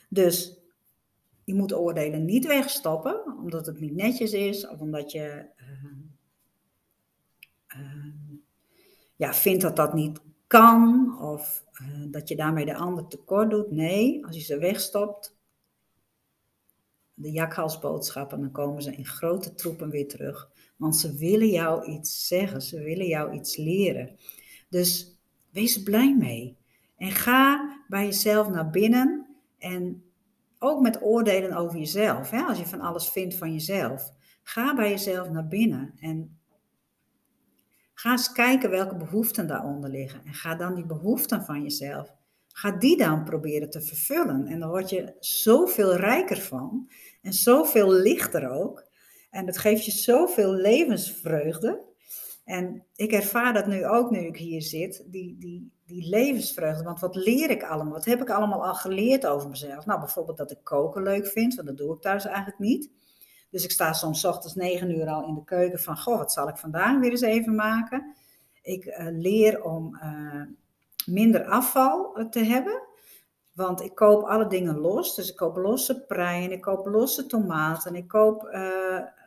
Dus 0.09 0.57
je 1.43 1.53
moet 1.53 1.73
oordelen 1.73 2.25
niet 2.25 2.45
wegstoppen, 2.45 3.37
omdat 3.37 3.65
het 3.65 3.79
niet 3.79 3.95
netjes 3.95 4.33
is 4.33 4.67
of 4.67 4.79
omdat 4.79 5.11
je 5.11 5.45
uh, 5.59 6.00
uh, 7.77 8.05
ja, 9.15 9.33
vindt 9.33 9.61
dat 9.61 9.75
dat 9.75 9.93
niet 9.93 10.19
kan 10.47 11.15
of 11.21 11.65
uh, 11.81 12.11
dat 12.11 12.27
je 12.27 12.35
daarmee 12.35 12.65
de 12.65 12.75
ander 12.75 13.07
tekort 13.07 13.49
doet. 13.49 13.71
Nee, 13.71 14.25
als 14.25 14.35
je 14.35 14.41
ze 14.41 14.57
wegstopt, 14.57 15.37
de 17.13 17.31
jakhalsboodschappen, 17.31 18.39
dan 18.39 18.51
komen 18.51 18.81
ze 18.81 18.95
in 18.95 19.05
grote 19.05 19.53
troepen 19.53 19.89
weer 19.89 20.07
terug. 20.07 20.49
Want 20.77 20.97
ze 20.97 21.15
willen 21.15 21.49
jou 21.49 21.85
iets 21.85 22.27
zeggen, 22.27 22.61
ze 22.61 22.83
willen 22.83 23.07
jou 23.07 23.33
iets 23.33 23.57
leren. 23.57 24.17
Dus 24.69 25.19
Wees 25.51 25.75
er 25.75 25.83
blij 25.83 26.15
mee. 26.15 26.57
En 26.97 27.11
ga 27.11 27.77
bij 27.87 28.05
jezelf 28.05 28.49
naar 28.49 28.69
binnen 28.69 29.27
en 29.57 30.03
ook 30.59 30.81
met 30.81 31.01
oordelen 31.01 31.53
over 31.53 31.77
jezelf. 31.77 32.29
Hè? 32.29 32.41
Als 32.41 32.57
je 32.57 32.65
van 32.65 32.81
alles 32.81 33.09
vindt 33.09 33.35
van 33.35 33.53
jezelf. 33.53 34.11
Ga 34.43 34.75
bij 34.75 34.89
jezelf 34.89 35.29
naar 35.29 35.47
binnen 35.47 35.93
en 35.99 36.39
ga 38.01 38.11
eens 38.11 38.31
kijken 38.31 38.69
welke 38.69 38.95
behoeften 38.95 39.47
daaronder 39.47 39.89
liggen. 39.89 40.21
En 40.25 40.33
ga 40.33 40.55
dan 40.55 40.75
die 40.75 40.85
behoeften 40.85 41.43
van 41.43 41.61
jezelf, 41.61 42.13
ga 42.47 42.71
die 42.71 42.97
dan 42.97 43.23
proberen 43.23 43.69
te 43.69 43.81
vervullen. 43.81 44.47
En 44.47 44.59
dan 44.59 44.69
word 44.69 44.89
je 44.89 45.15
zoveel 45.19 45.95
rijker 45.95 46.37
van 46.37 46.89
en 47.21 47.33
zoveel 47.33 47.91
lichter 47.91 48.49
ook. 48.51 48.85
En 49.29 49.45
het 49.45 49.57
geeft 49.57 49.85
je 49.85 49.91
zoveel 49.91 50.53
levensvreugde. 50.53 51.81
En 52.45 52.85
ik 52.95 53.11
ervaar 53.11 53.53
dat 53.53 53.67
nu 53.67 53.85
ook 53.85 54.11
nu 54.11 54.19
ik 54.19 54.37
hier 54.37 54.61
zit, 54.61 55.03
die, 55.07 55.37
die, 55.39 55.71
die 55.85 56.09
levensvreugde. 56.09 56.83
Want 56.83 56.99
wat 56.99 57.15
leer 57.15 57.49
ik 57.49 57.63
allemaal? 57.63 57.93
Wat 57.93 58.05
heb 58.05 58.21
ik 58.21 58.29
allemaal 58.29 58.65
al 58.65 58.75
geleerd 58.75 59.25
over 59.25 59.49
mezelf? 59.49 59.85
Nou, 59.85 59.99
bijvoorbeeld 59.99 60.37
dat 60.37 60.51
ik 60.51 60.63
koken 60.63 61.03
leuk 61.03 61.27
vind, 61.27 61.55
want 61.55 61.67
dat 61.67 61.77
doe 61.77 61.95
ik 61.95 62.01
thuis 62.01 62.25
eigenlijk 62.25 62.59
niet. 62.59 62.89
Dus 63.51 63.63
ik 63.63 63.71
sta 63.71 63.93
soms 63.93 64.25
ochtends 64.25 64.55
negen 64.55 64.97
uur 64.97 65.07
al 65.07 65.27
in 65.27 65.35
de 65.35 65.43
keuken 65.43 65.79
van, 65.79 65.97
goh, 65.97 66.17
wat 66.17 66.31
zal 66.31 66.47
ik 66.47 66.57
vandaag 66.57 66.99
weer 66.99 67.11
eens 67.11 67.21
even 67.21 67.55
maken? 67.55 68.15
Ik 68.61 68.85
uh, 68.85 69.07
leer 69.09 69.63
om 69.63 69.99
uh, 70.03 70.41
minder 71.05 71.45
afval 71.45 72.15
eh, 72.15 72.25
te 72.25 72.39
hebben. 72.39 72.81
Want 73.51 73.81
ik 73.81 73.95
koop 73.95 74.23
alle 74.23 74.47
dingen 74.47 74.77
los. 74.77 75.15
Dus 75.15 75.29
ik 75.29 75.35
koop 75.35 75.55
losse 75.55 76.05
preien, 76.05 76.51
ik 76.51 76.61
koop 76.61 76.85
losse 76.85 77.25
tomaten, 77.25 77.95
ik 77.95 78.07
koop 78.07 78.45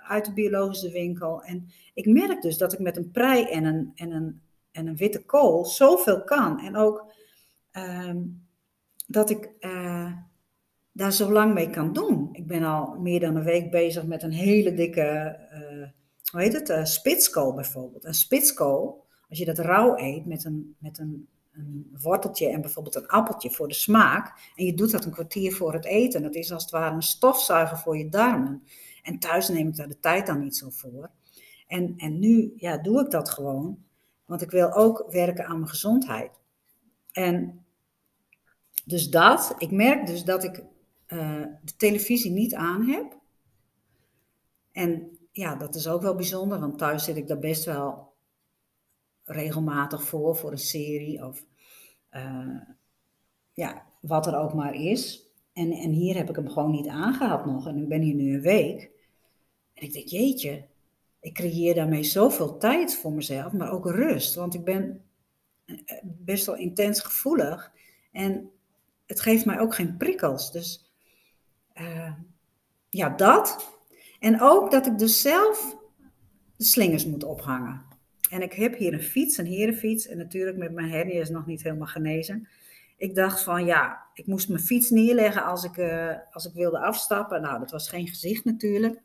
uit 0.06 0.24
de 0.24 0.32
biologische 0.32 0.90
winkel. 0.90 1.42
En 1.42 1.70
ik 1.94 2.06
merk 2.06 2.42
dus 2.42 2.58
dat 2.58 2.72
ik 2.72 2.78
met 2.78 2.96
een 2.96 3.10
prei 3.10 3.44
en 3.44 3.64
een, 3.64 3.92
en 3.94 4.10
een, 4.10 4.42
en 4.70 4.86
een 4.86 4.96
witte 4.96 5.24
kool 5.24 5.64
zoveel 5.64 6.24
kan. 6.24 6.60
En 6.60 6.76
ook 6.76 7.12
uh, 7.72 8.14
dat 9.06 9.30
ik 9.30 9.50
daar 10.96 11.12
zo 11.12 11.32
lang 11.32 11.54
mee 11.54 11.70
kan 11.70 11.92
doen. 11.92 12.28
Ik 12.32 12.46
ben 12.46 12.62
al 12.62 12.96
meer 12.98 13.20
dan 13.20 13.36
een 13.36 13.44
week 13.44 13.70
bezig 13.70 14.04
met 14.04 14.22
een 14.22 14.32
hele 14.32 14.74
dikke, 14.74 15.38
uh, 15.52 15.88
hoe 16.30 16.40
heet 16.40 16.52
het, 16.52 16.68
uh, 16.68 16.84
spitskool 16.84 17.54
bijvoorbeeld. 17.54 18.04
Een 18.04 18.14
spitskool, 18.14 19.04
als 19.28 19.38
je 19.38 19.44
dat 19.44 19.58
rauw 19.58 19.96
eet 19.96 20.26
met 20.26 20.44
een, 20.44 20.76
met 20.78 20.98
een, 20.98 21.28
een 21.52 21.96
worteltje 22.02 22.48
en 22.48 22.60
bijvoorbeeld 22.60 22.94
een 22.94 23.06
appeltje 23.06 23.50
voor 23.50 23.68
de 23.68 23.74
smaak. 23.74 24.52
En 24.54 24.64
je 24.64 24.74
doet 24.74 24.90
dat 24.90 25.04
een 25.04 25.12
kwartier 25.12 25.54
voor 25.54 25.72
het 25.72 25.84
eten. 25.84 26.22
Dat 26.22 26.34
is 26.34 26.52
als 26.52 26.62
het 26.62 26.72
ware 26.72 26.94
een 26.94 27.02
stofzuiger 27.02 27.78
voor 27.78 27.98
je 27.98 28.08
darmen. 28.08 28.62
En 29.02 29.18
thuis 29.18 29.48
neem 29.48 29.68
ik 29.68 29.76
daar 29.76 29.88
de 29.88 30.00
tijd 30.00 30.26
dan 30.26 30.40
niet 30.40 30.56
zo 30.56 30.70
voor. 30.70 31.10
En, 31.66 31.94
en 31.96 32.18
nu 32.18 32.52
ja, 32.56 32.78
doe 32.78 33.00
ik 33.00 33.10
dat 33.10 33.30
gewoon, 33.30 33.78
want 34.24 34.42
ik 34.42 34.50
wil 34.50 34.72
ook 34.72 35.06
werken 35.10 35.46
aan 35.46 35.56
mijn 35.56 35.68
gezondheid. 35.68 36.30
En 37.12 37.64
dus 38.84 39.10
dat, 39.10 39.54
ik 39.58 39.70
merk 39.70 40.06
dus 40.06 40.24
dat 40.24 40.44
ik 40.44 40.64
uh, 41.08 41.46
de 41.62 41.76
televisie 41.76 42.30
niet 42.30 42.54
aan 42.54 42.82
heb. 42.82 43.18
En 44.72 45.18
ja, 45.32 45.56
dat 45.56 45.74
is 45.74 45.88
ook 45.88 46.02
wel 46.02 46.14
bijzonder, 46.14 46.60
want 46.60 46.78
thuis 46.78 47.04
zit 47.04 47.16
ik 47.16 47.28
daar 47.28 47.38
best 47.38 47.64
wel 47.64 48.12
regelmatig 49.24 50.02
voor, 50.02 50.36
voor 50.36 50.50
een 50.50 50.58
serie 50.58 51.26
of 51.26 51.44
uh, 52.10 52.60
ja, 53.52 53.86
wat 54.00 54.26
er 54.26 54.38
ook 54.38 54.54
maar 54.54 54.74
is. 54.74 55.28
En, 55.52 55.72
en 55.72 55.90
hier 55.90 56.16
heb 56.16 56.28
ik 56.28 56.36
hem 56.36 56.48
gewoon 56.48 56.70
niet 56.70 56.88
aangehad 56.88 57.46
nog. 57.46 57.66
En 57.66 57.76
ik 57.76 57.88
ben 57.88 58.00
hier 58.00 58.14
nu 58.14 58.34
een 58.34 58.40
week. 58.40 58.90
En 59.74 59.82
ik 59.82 59.92
denk, 59.92 60.08
jeetje, 60.08 60.64
ik 61.20 61.34
creëer 61.34 61.74
daarmee 61.74 62.02
zoveel 62.02 62.58
tijd 62.58 62.94
voor 62.94 63.12
mezelf, 63.12 63.52
maar 63.52 63.70
ook 63.70 63.86
rust. 63.86 64.34
Want 64.34 64.54
ik 64.54 64.64
ben 64.64 65.04
eh, 65.64 65.76
best 66.02 66.46
wel 66.46 66.56
intens 66.56 67.00
gevoelig. 67.00 67.72
En 68.12 68.50
het 69.06 69.20
geeft 69.20 69.44
mij 69.44 69.60
ook 69.60 69.74
geen 69.74 69.96
prikkels. 69.96 70.52
Dus 70.52 70.83
uh, 71.80 72.12
ja, 72.88 73.08
dat. 73.08 73.72
En 74.18 74.40
ook 74.40 74.70
dat 74.70 74.86
ik 74.86 74.98
dus 74.98 75.20
zelf 75.20 75.76
de 76.56 76.64
slingers 76.64 77.06
moet 77.06 77.24
ophangen. 77.24 77.82
En 78.30 78.42
ik 78.42 78.52
heb 78.52 78.76
hier 78.76 78.92
een 78.92 79.02
fiets, 79.02 79.38
een 79.38 79.46
herenfiets. 79.46 80.06
En 80.06 80.16
natuurlijk 80.16 80.56
met 80.56 80.72
mijn 80.72 80.90
hernia 80.90 81.20
is 81.20 81.30
nog 81.30 81.46
niet 81.46 81.62
helemaal 81.62 81.86
genezen. 81.86 82.48
Ik 82.96 83.14
dacht 83.14 83.42
van 83.42 83.64
ja, 83.64 84.06
ik 84.14 84.26
moest 84.26 84.48
mijn 84.48 84.62
fiets 84.62 84.90
neerleggen 84.90 85.44
als 85.44 85.64
ik, 85.64 85.76
uh, 85.76 86.14
als 86.30 86.46
ik 86.46 86.52
wilde 86.52 86.78
afstappen. 86.78 87.40
Nou, 87.40 87.58
dat 87.58 87.70
was 87.70 87.88
geen 87.88 88.08
gezicht 88.08 88.44
natuurlijk. 88.44 89.00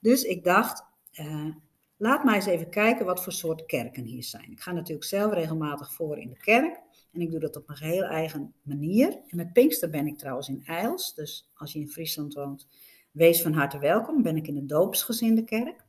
Dus 0.00 0.22
ik 0.22 0.44
dacht, 0.44 0.84
uh, 1.20 1.54
laat 1.96 2.24
mij 2.24 2.34
eens 2.34 2.46
even 2.46 2.70
kijken 2.70 3.06
wat 3.06 3.22
voor 3.22 3.32
soort 3.32 3.66
kerken 3.66 4.04
hier 4.04 4.24
zijn. 4.24 4.50
Ik 4.50 4.60
ga 4.60 4.72
natuurlijk 4.72 5.06
zelf 5.06 5.32
regelmatig 5.32 5.92
voor 5.92 6.18
in 6.18 6.28
de 6.28 6.36
kerk. 6.36 6.80
En 7.12 7.20
ik 7.20 7.30
doe 7.30 7.40
dat 7.40 7.56
op 7.56 7.66
mijn 7.66 7.78
geheel 7.78 8.02
eigen 8.02 8.54
manier. 8.62 9.20
En 9.26 9.36
met 9.36 9.52
Pinkster 9.52 9.90
ben 9.90 10.06
ik 10.06 10.18
trouwens 10.18 10.48
in 10.48 10.62
Eils. 10.64 11.14
Dus 11.14 11.50
als 11.54 11.72
je 11.72 11.78
in 11.78 11.88
Friesland 11.88 12.34
woont, 12.34 12.68
wees 13.10 13.42
van 13.42 13.52
harte 13.52 13.78
welkom. 13.78 14.22
Ben 14.22 14.36
ik 14.36 14.46
in 14.46 14.54
de 14.54 14.66
doopsgezinde 14.66 15.44
kerk. 15.44 15.84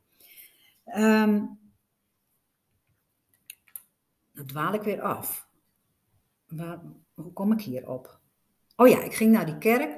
Um, 0.96 1.58
dan 4.32 4.46
dwaal 4.46 4.74
ik 4.74 4.82
weer 4.82 5.00
af. 5.00 5.48
Waar, 6.46 6.82
hoe 7.14 7.32
kom 7.32 7.52
ik 7.52 7.60
hierop? 7.60 8.20
Oh 8.76 8.88
ja, 8.88 9.02
ik 9.02 9.14
ging 9.14 9.32
naar 9.32 9.46
die 9.46 9.58
kerk. 9.58 9.95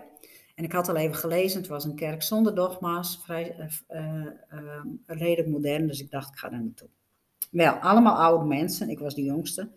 En 0.58 0.64
ik 0.64 0.72
had 0.72 0.88
al 0.88 0.96
even 0.96 1.16
gelezen, 1.16 1.60
het 1.60 1.68
was 1.68 1.84
een 1.84 1.94
kerk 1.94 2.22
zonder 2.22 2.54
dogma's, 2.54 3.20
vrij, 3.22 3.56
uh, 3.90 4.26
uh, 4.52 4.82
redelijk 5.06 5.48
modern, 5.48 5.86
dus 5.86 6.00
ik 6.00 6.10
dacht, 6.10 6.28
ik 6.28 6.38
ga 6.38 6.48
daar 6.48 6.62
naartoe. 6.62 6.88
Wel, 7.50 7.72
allemaal 7.72 8.16
oude 8.16 8.44
mensen, 8.44 8.88
ik 8.88 8.98
was 8.98 9.14
de 9.14 9.22
jongste. 9.22 9.68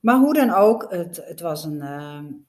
Maar 0.00 0.18
hoe 0.18 0.34
dan 0.34 0.50
ook, 0.50 0.86
het, 0.90 1.20
het 1.24 1.40
was 1.40 1.64
een, 1.64 2.46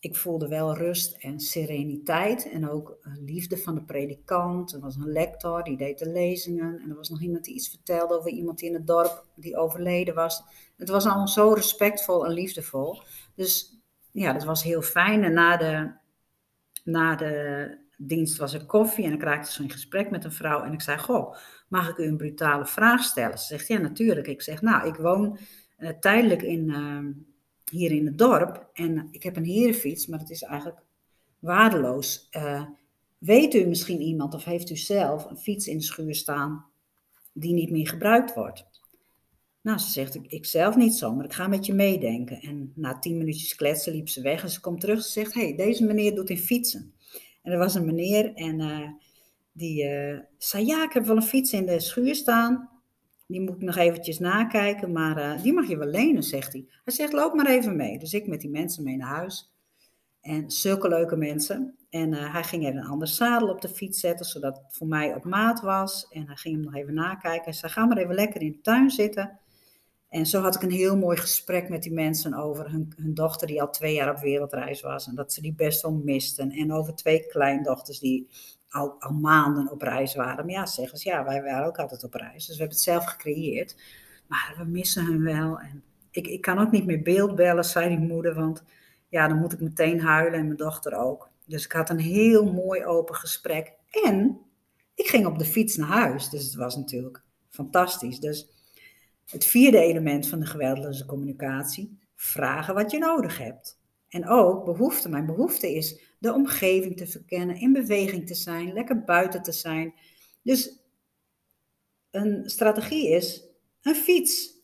ik 0.00 0.16
voelde 0.16 0.48
wel 0.48 0.76
rust 0.76 1.16
en 1.16 1.40
sereniteit 1.40 2.50
en 2.50 2.68
ook 2.68 2.98
liefde 3.24 3.58
van 3.58 3.74
de 3.74 3.82
predikant. 3.82 4.72
Er 4.72 4.80
was 4.80 4.96
een 4.96 5.12
lector, 5.12 5.62
die 5.62 5.76
deed 5.76 5.98
de 5.98 6.08
lezingen 6.08 6.80
en 6.82 6.90
er 6.90 6.96
was 6.96 7.08
nog 7.08 7.20
iemand 7.20 7.44
die 7.44 7.54
iets 7.54 7.68
vertelde 7.68 8.18
over 8.18 8.30
iemand 8.30 8.58
die 8.58 8.68
in 8.68 8.74
het 8.74 8.86
dorp 8.86 9.24
die 9.34 9.56
overleden 9.56 10.14
was. 10.14 10.42
Het 10.76 10.88
was 10.88 11.06
allemaal 11.06 11.28
zo 11.28 11.52
respectvol 11.52 12.26
en 12.26 12.32
liefdevol. 12.32 13.02
Dus 13.34 13.78
ja, 14.10 14.32
dat 14.32 14.44
was 14.44 14.62
heel 14.62 14.82
fijn. 14.82 15.24
En 15.24 15.32
na 15.32 15.56
de, 15.56 15.98
na 16.84 17.16
de 17.16 17.78
dienst 17.96 18.36
was 18.36 18.54
er 18.54 18.66
koffie 18.66 19.04
en 19.04 19.12
ik 19.12 19.22
raakte 19.22 19.52
zo 19.52 19.62
in 19.62 19.70
gesprek 19.70 20.10
met 20.10 20.24
een 20.24 20.32
vrouw 20.32 20.62
en 20.62 20.72
ik 20.72 20.80
zei, 20.80 20.98
goh, 20.98 21.36
mag 21.68 21.88
ik 21.88 21.98
u 21.98 22.04
een 22.04 22.16
brutale 22.16 22.66
vraag 22.66 23.02
stellen? 23.02 23.38
Ze 23.38 23.46
zegt, 23.46 23.66
ja 23.66 23.78
natuurlijk. 23.78 24.26
Ik 24.26 24.42
zeg, 24.42 24.62
nou, 24.62 24.88
ik 24.88 24.94
woon 24.94 25.38
uh, 25.78 25.88
tijdelijk 25.88 26.42
in, 26.42 26.68
uh, 26.68 27.04
hier 27.70 27.90
in 27.90 28.06
het 28.06 28.18
dorp 28.18 28.70
en 28.72 29.08
ik 29.10 29.22
heb 29.22 29.36
een 29.36 29.44
herenfiets, 29.44 30.06
maar 30.06 30.18
het 30.18 30.30
is 30.30 30.42
eigenlijk 30.42 30.80
waardeloos. 31.38 32.28
Uh, 32.36 32.62
weet 33.18 33.54
u 33.54 33.66
misschien 33.66 34.00
iemand 34.00 34.34
of 34.34 34.44
heeft 34.44 34.70
u 34.70 34.76
zelf 34.76 35.24
een 35.24 35.36
fiets 35.36 35.66
in 35.66 35.78
de 35.78 35.84
schuur 35.84 36.14
staan 36.14 36.64
die 37.32 37.54
niet 37.54 37.70
meer 37.70 37.88
gebruikt 37.88 38.34
wordt? 38.34 38.69
Nou, 39.62 39.78
ze 39.78 39.90
zegt, 39.90 40.14
ik, 40.14 40.26
ik 40.26 40.46
zelf 40.46 40.76
niet 40.76 40.94
zo, 40.94 41.14
maar 41.14 41.24
ik 41.24 41.32
ga 41.32 41.48
met 41.48 41.66
je 41.66 41.74
meedenken. 41.74 42.40
En 42.40 42.72
na 42.74 42.98
tien 42.98 43.18
minuutjes 43.18 43.54
kletsen 43.54 43.92
liep 43.92 44.08
ze 44.08 44.20
weg 44.20 44.42
en 44.42 44.50
ze 44.50 44.60
komt 44.60 44.80
terug 44.80 45.02
ze 45.02 45.10
zegt, 45.10 45.34
hey, 45.34 45.56
deze 45.56 45.84
meneer 45.84 46.14
doet 46.14 46.30
in 46.30 46.38
fietsen. 46.38 46.92
En 47.42 47.52
er 47.52 47.58
was 47.58 47.74
een 47.74 47.84
meneer 47.84 48.34
en 48.34 48.60
uh, 48.60 48.88
die 49.52 49.84
uh, 49.84 50.18
zei, 50.38 50.66
ja, 50.66 50.84
ik 50.84 50.92
heb 50.92 51.04
wel 51.04 51.16
een 51.16 51.22
fiets 51.22 51.52
in 51.52 51.66
de 51.66 51.80
schuur 51.80 52.14
staan. 52.14 52.68
Die 53.26 53.40
moet 53.40 53.54
ik 53.54 53.60
nog 53.60 53.76
eventjes 53.76 54.18
nakijken, 54.18 54.92
maar 54.92 55.18
uh, 55.18 55.42
die 55.42 55.52
mag 55.52 55.68
je 55.68 55.76
wel 55.76 55.88
lenen, 55.88 56.22
zegt 56.22 56.52
hij. 56.52 56.64
Hij 56.84 56.94
zegt, 56.94 57.12
loop 57.12 57.34
maar 57.34 57.46
even 57.46 57.76
mee. 57.76 57.98
Dus 57.98 58.12
ik 58.12 58.26
met 58.26 58.40
die 58.40 58.50
mensen 58.50 58.84
mee 58.84 58.96
naar 58.96 59.08
huis. 59.08 59.52
En 60.20 60.50
zulke 60.50 60.88
leuke 60.88 61.16
mensen. 61.16 61.74
En 61.90 62.12
hij 62.12 62.44
ging 62.44 62.66
even 62.66 62.76
een 62.76 62.86
ander 62.86 63.08
zadel 63.08 63.48
op 63.48 63.60
de 63.60 63.68
fiets 63.68 64.00
zetten, 64.00 64.26
zodat 64.26 64.56
het 64.56 64.76
voor 64.76 64.86
mij 64.86 65.14
op 65.14 65.24
maat 65.24 65.60
was. 65.60 66.06
En 66.08 66.26
hij 66.26 66.36
ging 66.36 66.54
hem 66.54 66.64
nog 66.64 66.74
even 66.74 66.94
nakijken. 66.94 67.44
Hij 67.44 67.52
zei, 67.52 67.72
ga 67.72 67.86
maar 67.86 67.96
even 67.96 68.14
lekker 68.14 68.40
in 68.40 68.52
de 68.52 68.60
tuin 68.60 68.90
zitten. 68.90 69.38
En 70.10 70.26
zo 70.26 70.40
had 70.40 70.54
ik 70.54 70.62
een 70.62 70.70
heel 70.70 70.96
mooi 70.96 71.16
gesprek 71.16 71.68
met 71.68 71.82
die 71.82 71.92
mensen 71.92 72.34
over 72.34 72.70
hun, 72.70 72.92
hun, 72.96 73.14
dochter 73.14 73.46
die 73.46 73.60
al 73.60 73.70
twee 73.70 73.94
jaar 73.94 74.10
op 74.10 74.18
wereldreis 74.18 74.80
was. 74.80 75.06
En 75.06 75.14
dat 75.14 75.32
ze 75.32 75.40
die 75.40 75.54
best 75.54 75.82
wel 75.82 75.92
misten. 75.92 76.50
En 76.50 76.72
over 76.72 76.94
twee 76.94 77.26
kleindochters 77.26 77.98
die 77.98 78.28
al, 78.68 78.96
al 78.98 79.12
maanden 79.12 79.70
op 79.70 79.82
reis 79.82 80.14
waren. 80.14 80.44
Maar 80.44 80.54
ja, 80.54 80.66
zeggen 80.66 80.98
ze, 80.98 81.08
ja, 81.08 81.24
wij 81.24 81.42
waren 81.42 81.66
ook 81.66 81.78
altijd 81.78 82.04
op 82.04 82.14
reis. 82.14 82.46
Dus 82.46 82.46
we 82.46 82.60
hebben 82.60 82.76
het 82.76 82.80
zelf 82.80 83.04
gecreëerd. 83.04 83.76
Maar 84.26 84.54
we 84.58 84.64
missen 84.64 85.04
hen 85.04 85.22
wel. 85.22 85.58
En 85.58 85.82
ik, 86.10 86.26
ik 86.26 86.40
kan 86.40 86.58
ook 86.58 86.70
niet 86.70 86.86
meer 86.86 87.02
beeldbellen, 87.02 87.64
zei 87.64 87.88
die 87.88 88.06
moeder. 88.06 88.34
Want 88.34 88.62
ja, 89.08 89.28
dan 89.28 89.38
moet 89.38 89.52
ik 89.52 89.60
meteen 89.60 90.00
huilen 90.00 90.38
en 90.38 90.44
mijn 90.44 90.56
dochter 90.56 90.94
ook. 90.94 91.28
Dus 91.46 91.64
ik 91.64 91.72
had 91.72 91.90
een 91.90 92.00
heel 92.00 92.52
mooi 92.52 92.84
open 92.84 93.14
gesprek. 93.14 93.72
En 94.04 94.38
ik 94.94 95.06
ging 95.06 95.26
op 95.26 95.38
de 95.38 95.44
fiets 95.44 95.76
naar 95.76 95.88
huis. 95.88 96.28
Dus 96.28 96.44
het 96.44 96.54
was 96.54 96.76
natuurlijk 96.76 97.22
fantastisch. 97.50 98.20
Dus 98.20 98.48
het 99.30 99.44
vierde 99.44 99.78
element 99.78 100.28
van 100.28 100.40
de 100.40 100.46
geweldloze 100.46 101.06
communicatie, 101.06 101.98
vragen 102.14 102.74
wat 102.74 102.90
je 102.90 102.98
nodig 102.98 103.38
hebt. 103.38 103.78
En 104.08 104.28
ook 104.28 104.64
behoefte. 104.64 105.08
Mijn 105.08 105.26
behoefte 105.26 105.74
is 105.74 106.00
de 106.18 106.32
omgeving 106.34 106.96
te 106.96 107.06
verkennen, 107.06 107.60
in 107.60 107.72
beweging 107.72 108.26
te 108.26 108.34
zijn, 108.34 108.72
lekker 108.72 109.04
buiten 109.04 109.42
te 109.42 109.52
zijn. 109.52 109.94
Dus 110.42 110.78
een 112.10 112.50
strategie 112.50 113.08
is 113.08 113.44
een 113.82 113.94
fiets. 113.94 114.58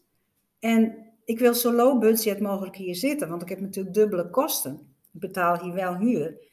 En 0.59 0.95
ik 1.25 1.39
wil 1.39 1.55
zo 1.55 1.73
low 1.73 2.01
budget 2.01 2.41
mogelijk 2.41 2.77
hier 2.77 2.95
zitten, 2.95 3.29
want 3.29 3.43
ik 3.43 3.49
heb 3.49 3.61
natuurlijk 3.61 3.95
dubbele 3.95 4.31
kosten. 4.31 4.95
Ik 5.13 5.21
betaal 5.21 5.63
hier 5.63 5.73
wel 5.73 5.97
huur. 5.97 6.45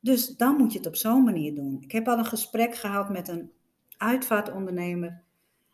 Dus 0.00 0.36
dan 0.36 0.56
moet 0.56 0.72
je 0.72 0.78
het 0.78 0.86
op 0.86 0.96
zo'n 0.96 1.24
manier 1.24 1.54
doen. 1.54 1.78
Ik 1.80 1.92
heb 1.92 2.08
al 2.08 2.18
een 2.18 2.24
gesprek 2.24 2.74
gehad 2.74 3.08
met 3.08 3.28
een 3.28 3.50
uitvaartondernemer 3.96 5.22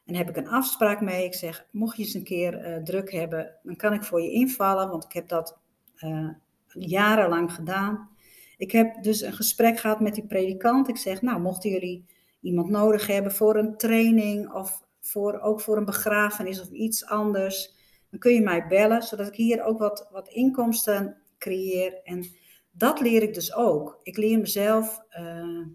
en 0.04 0.14
heb 0.14 0.28
ik 0.28 0.36
een 0.36 0.48
afspraak 0.48 1.00
mee. 1.00 1.24
Ik 1.24 1.34
zeg, 1.34 1.66
mocht 1.70 1.96
je 1.96 2.02
eens 2.02 2.14
een 2.14 2.24
keer 2.24 2.68
uh, 2.68 2.82
druk 2.82 3.12
hebben, 3.12 3.54
dan 3.62 3.76
kan 3.76 3.92
ik 3.92 4.04
voor 4.04 4.22
je 4.22 4.30
invallen, 4.30 4.88
want 4.88 5.04
ik 5.04 5.12
heb 5.12 5.28
dat 5.28 5.58
uh, 5.98 6.28
jarenlang 6.66 7.52
gedaan. 7.52 8.08
Ik 8.56 8.72
heb 8.72 9.02
dus 9.02 9.20
een 9.20 9.32
gesprek 9.32 9.78
gehad 9.78 10.00
met 10.00 10.14
die 10.14 10.26
predikant. 10.26 10.88
Ik 10.88 10.96
zeg, 10.96 11.22
nou, 11.22 11.40
mochten 11.40 11.70
jullie 11.70 12.04
iemand 12.40 12.68
nodig 12.68 13.06
hebben 13.06 13.32
voor 13.32 13.56
een 13.56 13.76
training 13.76 14.52
of 14.52 14.82
voor, 15.00 15.40
ook 15.40 15.60
voor 15.60 15.76
een 15.76 15.84
begrafenis 15.84 16.60
of 16.60 16.70
iets 16.70 17.06
anders, 17.06 17.74
dan 18.10 18.18
kun 18.18 18.32
je 18.32 18.40
mij 18.40 18.66
bellen, 18.66 19.02
zodat 19.02 19.26
ik 19.26 19.34
hier 19.34 19.64
ook 19.64 19.78
wat, 19.78 20.08
wat 20.12 20.28
inkomsten 20.28 21.16
creëer. 21.38 22.00
En 22.02 22.26
dat 22.70 23.00
leer 23.00 23.22
ik 23.22 23.34
dus 23.34 23.54
ook. 23.54 24.00
Ik 24.02 24.16
leer 24.16 24.38
mezelf. 24.38 25.00
Uh, 25.18 25.66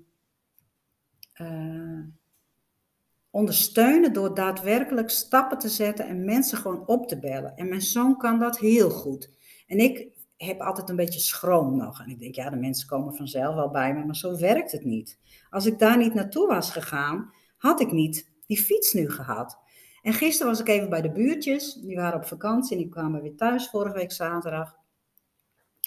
ondersteunen 3.31 4.13
door 4.13 4.33
daadwerkelijk 4.33 5.09
stappen 5.09 5.57
te 5.57 5.69
zetten 5.69 6.07
en 6.07 6.25
mensen 6.25 6.57
gewoon 6.57 6.87
op 6.87 7.07
te 7.07 7.19
bellen. 7.19 7.55
En 7.55 7.69
mijn 7.69 7.81
zoon 7.81 8.17
kan 8.17 8.39
dat 8.39 8.59
heel 8.59 8.89
goed. 8.89 9.29
En 9.67 9.77
ik 9.77 10.07
heb 10.37 10.61
altijd 10.61 10.89
een 10.89 10.95
beetje 10.95 11.19
schroom 11.19 11.77
nog. 11.77 12.01
En 12.01 12.09
ik 12.09 12.19
denk, 12.19 12.35
ja, 12.35 12.49
de 12.49 12.55
mensen 12.55 12.87
komen 12.87 13.15
vanzelf 13.15 13.55
wel 13.55 13.69
bij 13.69 13.93
me, 13.93 14.05
maar 14.05 14.15
zo 14.15 14.37
werkt 14.37 14.71
het 14.71 14.83
niet. 14.83 15.19
Als 15.49 15.65
ik 15.65 15.79
daar 15.79 15.97
niet 15.97 16.13
naartoe 16.13 16.47
was 16.47 16.71
gegaan, 16.71 17.33
had 17.57 17.81
ik 17.81 17.91
niet 17.91 18.31
die 18.47 18.57
fiets 18.57 18.93
nu 18.93 19.09
gehad. 19.09 19.59
En 20.01 20.13
gisteren 20.13 20.51
was 20.51 20.59
ik 20.59 20.67
even 20.67 20.89
bij 20.89 21.01
de 21.01 21.11
buurtjes, 21.11 21.73
die 21.73 21.95
waren 21.95 22.19
op 22.19 22.25
vakantie 22.25 22.77
en 22.77 22.83
die 22.83 22.91
kwamen 22.91 23.21
weer 23.21 23.35
thuis 23.35 23.69
vorige 23.69 23.95
week 23.95 24.11
zaterdag. 24.11 24.77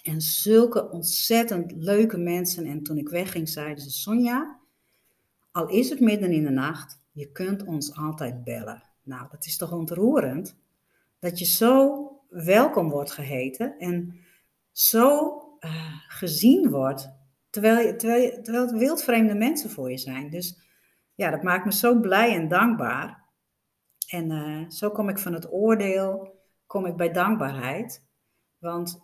En 0.03 0.21
zulke 0.21 0.89
ontzettend 0.89 1.71
leuke 1.75 2.17
mensen. 2.17 2.65
En 2.65 2.83
toen 2.83 2.97
ik 2.97 3.09
wegging, 3.09 3.49
zeiden 3.49 3.83
ze: 3.83 3.89
Sonja, 3.89 4.59
al 5.51 5.69
is 5.69 5.89
het 5.89 5.99
midden 5.99 6.31
in 6.31 6.43
de 6.43 6.49
nacht, 6.49 7.02
je 7.13 7.31
kunt 7.31 7.63
ons 7.63 7.95
altijd 7.95 8.43
bellen. 8.43 8.83
Nou, 9.03 9.27
dat 9.31 9.45
is 9.45 9.57
toch 9.57 9.71
ontroerend? 9.71 10.57
Dat 11.19 11.39
je 11.39 11.45
zo 11.45 12.07
welkom 12.29 12.89
wordt 12.89 13.11
geheten 13.11 13.79
en 13.79 14.19
zo 14.71 15.37
uh, 15.59 15.93
gezien 16.07 16.69
wordt, 16.69 17.11
terwijl, 17.49 17.87
je, 17.87 17.95
terwijl, 17.95 18.21
je, 18.21 18.41
terwijl 18.41 18.65
het 18.65 18.77
wildvreemde 18.77 19.35
mensen 19.35 19.69
voor 19.69 19.91
je 19.91 19.97
zijn. 19.97 20.29
Dus 20.29 20.59
ja, 21.15 21.29
dat 21.29 21.43
maakt 21.43 21.65
me 21.65 21.73
zo 21.73 21.99
blij 21.99 22.35
en 22.35 22.47
dankbaar. 22.47 23.23
En 24.07 24.31
uh, 24.31 24.69
zo 24.69 24.89
kom 24.91 25.09
ik 25.09 25.19
van 25.19 25.33
het 25.33 25.51
oordeel, 25.51 26.39
kom 26.65 26.85
ik 26.85 26.95
bij 26.95 27.11
dankbaarheid. 27.11 28.05
Want 28.59 29.01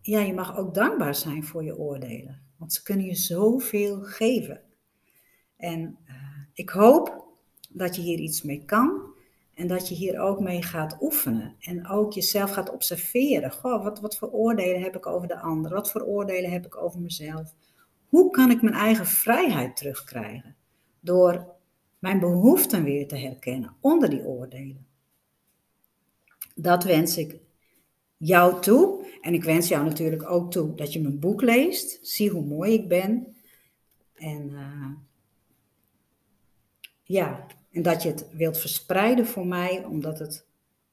ja, 0.00 0.20
je 0.20 0.34
mag 0.34 0.56
ook 0.56 0.74
dankbaar 0.74 1.14
zijn 1.14 1.44
voor 1.44 1.64
je 1.64 1.76
oordelen. 1.76 2.49
Want 2.60 2.72
ze 2.72 2.82
kunnen 2.82 3.06
je 3.06 3.14
zoveel 3.14 4.00
geven. 4.00 4.60
En 5.56 5.98
uh, 6.08 6.14
ik 6.52 6.70
hoop 6.70 7.24
dat 7.68 7.96
je 7.96 8.02
hier 8.02 8.18
iets 8.18 8.42
mee 8.42 8.64
kan. 8.64 9.14
En 9.54 9.66
dat 9.66 9.88
je 9.88 9.94
hier 9.94 10.20
ook 10.20 10.40
mee 10.40 10.62
gaat 10.62 10.96
oefenen. 11.00 11.56
En 11.60 11.88
ook 11.88 12.12
jezelf 12.12 12.50
gaat 12.50 12.72
observeren. 12.72 13.50
Goh, 13.50 13.82
wat, 13.82 14.00
wat 14.00 14.16
voor 14.16 14.30
oordelen 14.30 14.82
heb 14.82 14.96
ik 14.96 15.06
over 15.06 15.28
de 15.28 15.38
ander? 15.38 15.70
Wat 15.70 15.90
voor 15.90 16.02
oordelen 16.02 16.50
heb 16.50 16.66
ik 16.66 16.76
over 16.76 17.00
mezelf? 17.00 17.54
Hoe 18.08 18.30
kan 18.30 18.50
ik 18.50 18.62
mijn 18.62 18.74
eigen 18.74 19.06
vrijheid 19.06 19.76
terugkrijgen? 19.76 20.56
Door 21.00 21.46
mijn 21.98 22.20
behoeften 22.20 22.84
weer 22.84 23.08
te 23.08 23.16
herkennen 23.16 23.76
onder 23.80 24.10
die 24.10 24.24
oordelen. 24.24 24.86
Dat 26.54 26.84
wens 26.84 27.16
ik 27.16 27.38
jou 28.20 28.60
toe. 28.60 29.06
En 29.20 29.34
ik 29.34 29.44
wens 29.44 29.68
jou 29.68 29.84
natuurlijk 29.84 30.30
ook 30.30 30.50
toe 30.50 30.74
dat 30.74 30.92
je 30.92 31.00
mijn 31.00 31.18
boek 31.18 31.42
leest. 31.42 31.98
Zie 32.02 32.30
hoe 32.30 32.44
mooi 32.44 32.72
ik 32.72 32.88
ben. 32.88 33.36
En 34.14 34.50
uh, 34.50 34.90
ja, 37.02 37.46
en 37.70 37.82
dat 37.82 38.02
je 38.02 38.08
het 38.08 38.26
wilt 38.32 38.58
verspreiden 38.58 39.26
voor 39.26 39.46
mij, 39.46 39.84
omdat 39.84 40.18
het 40.18 40.46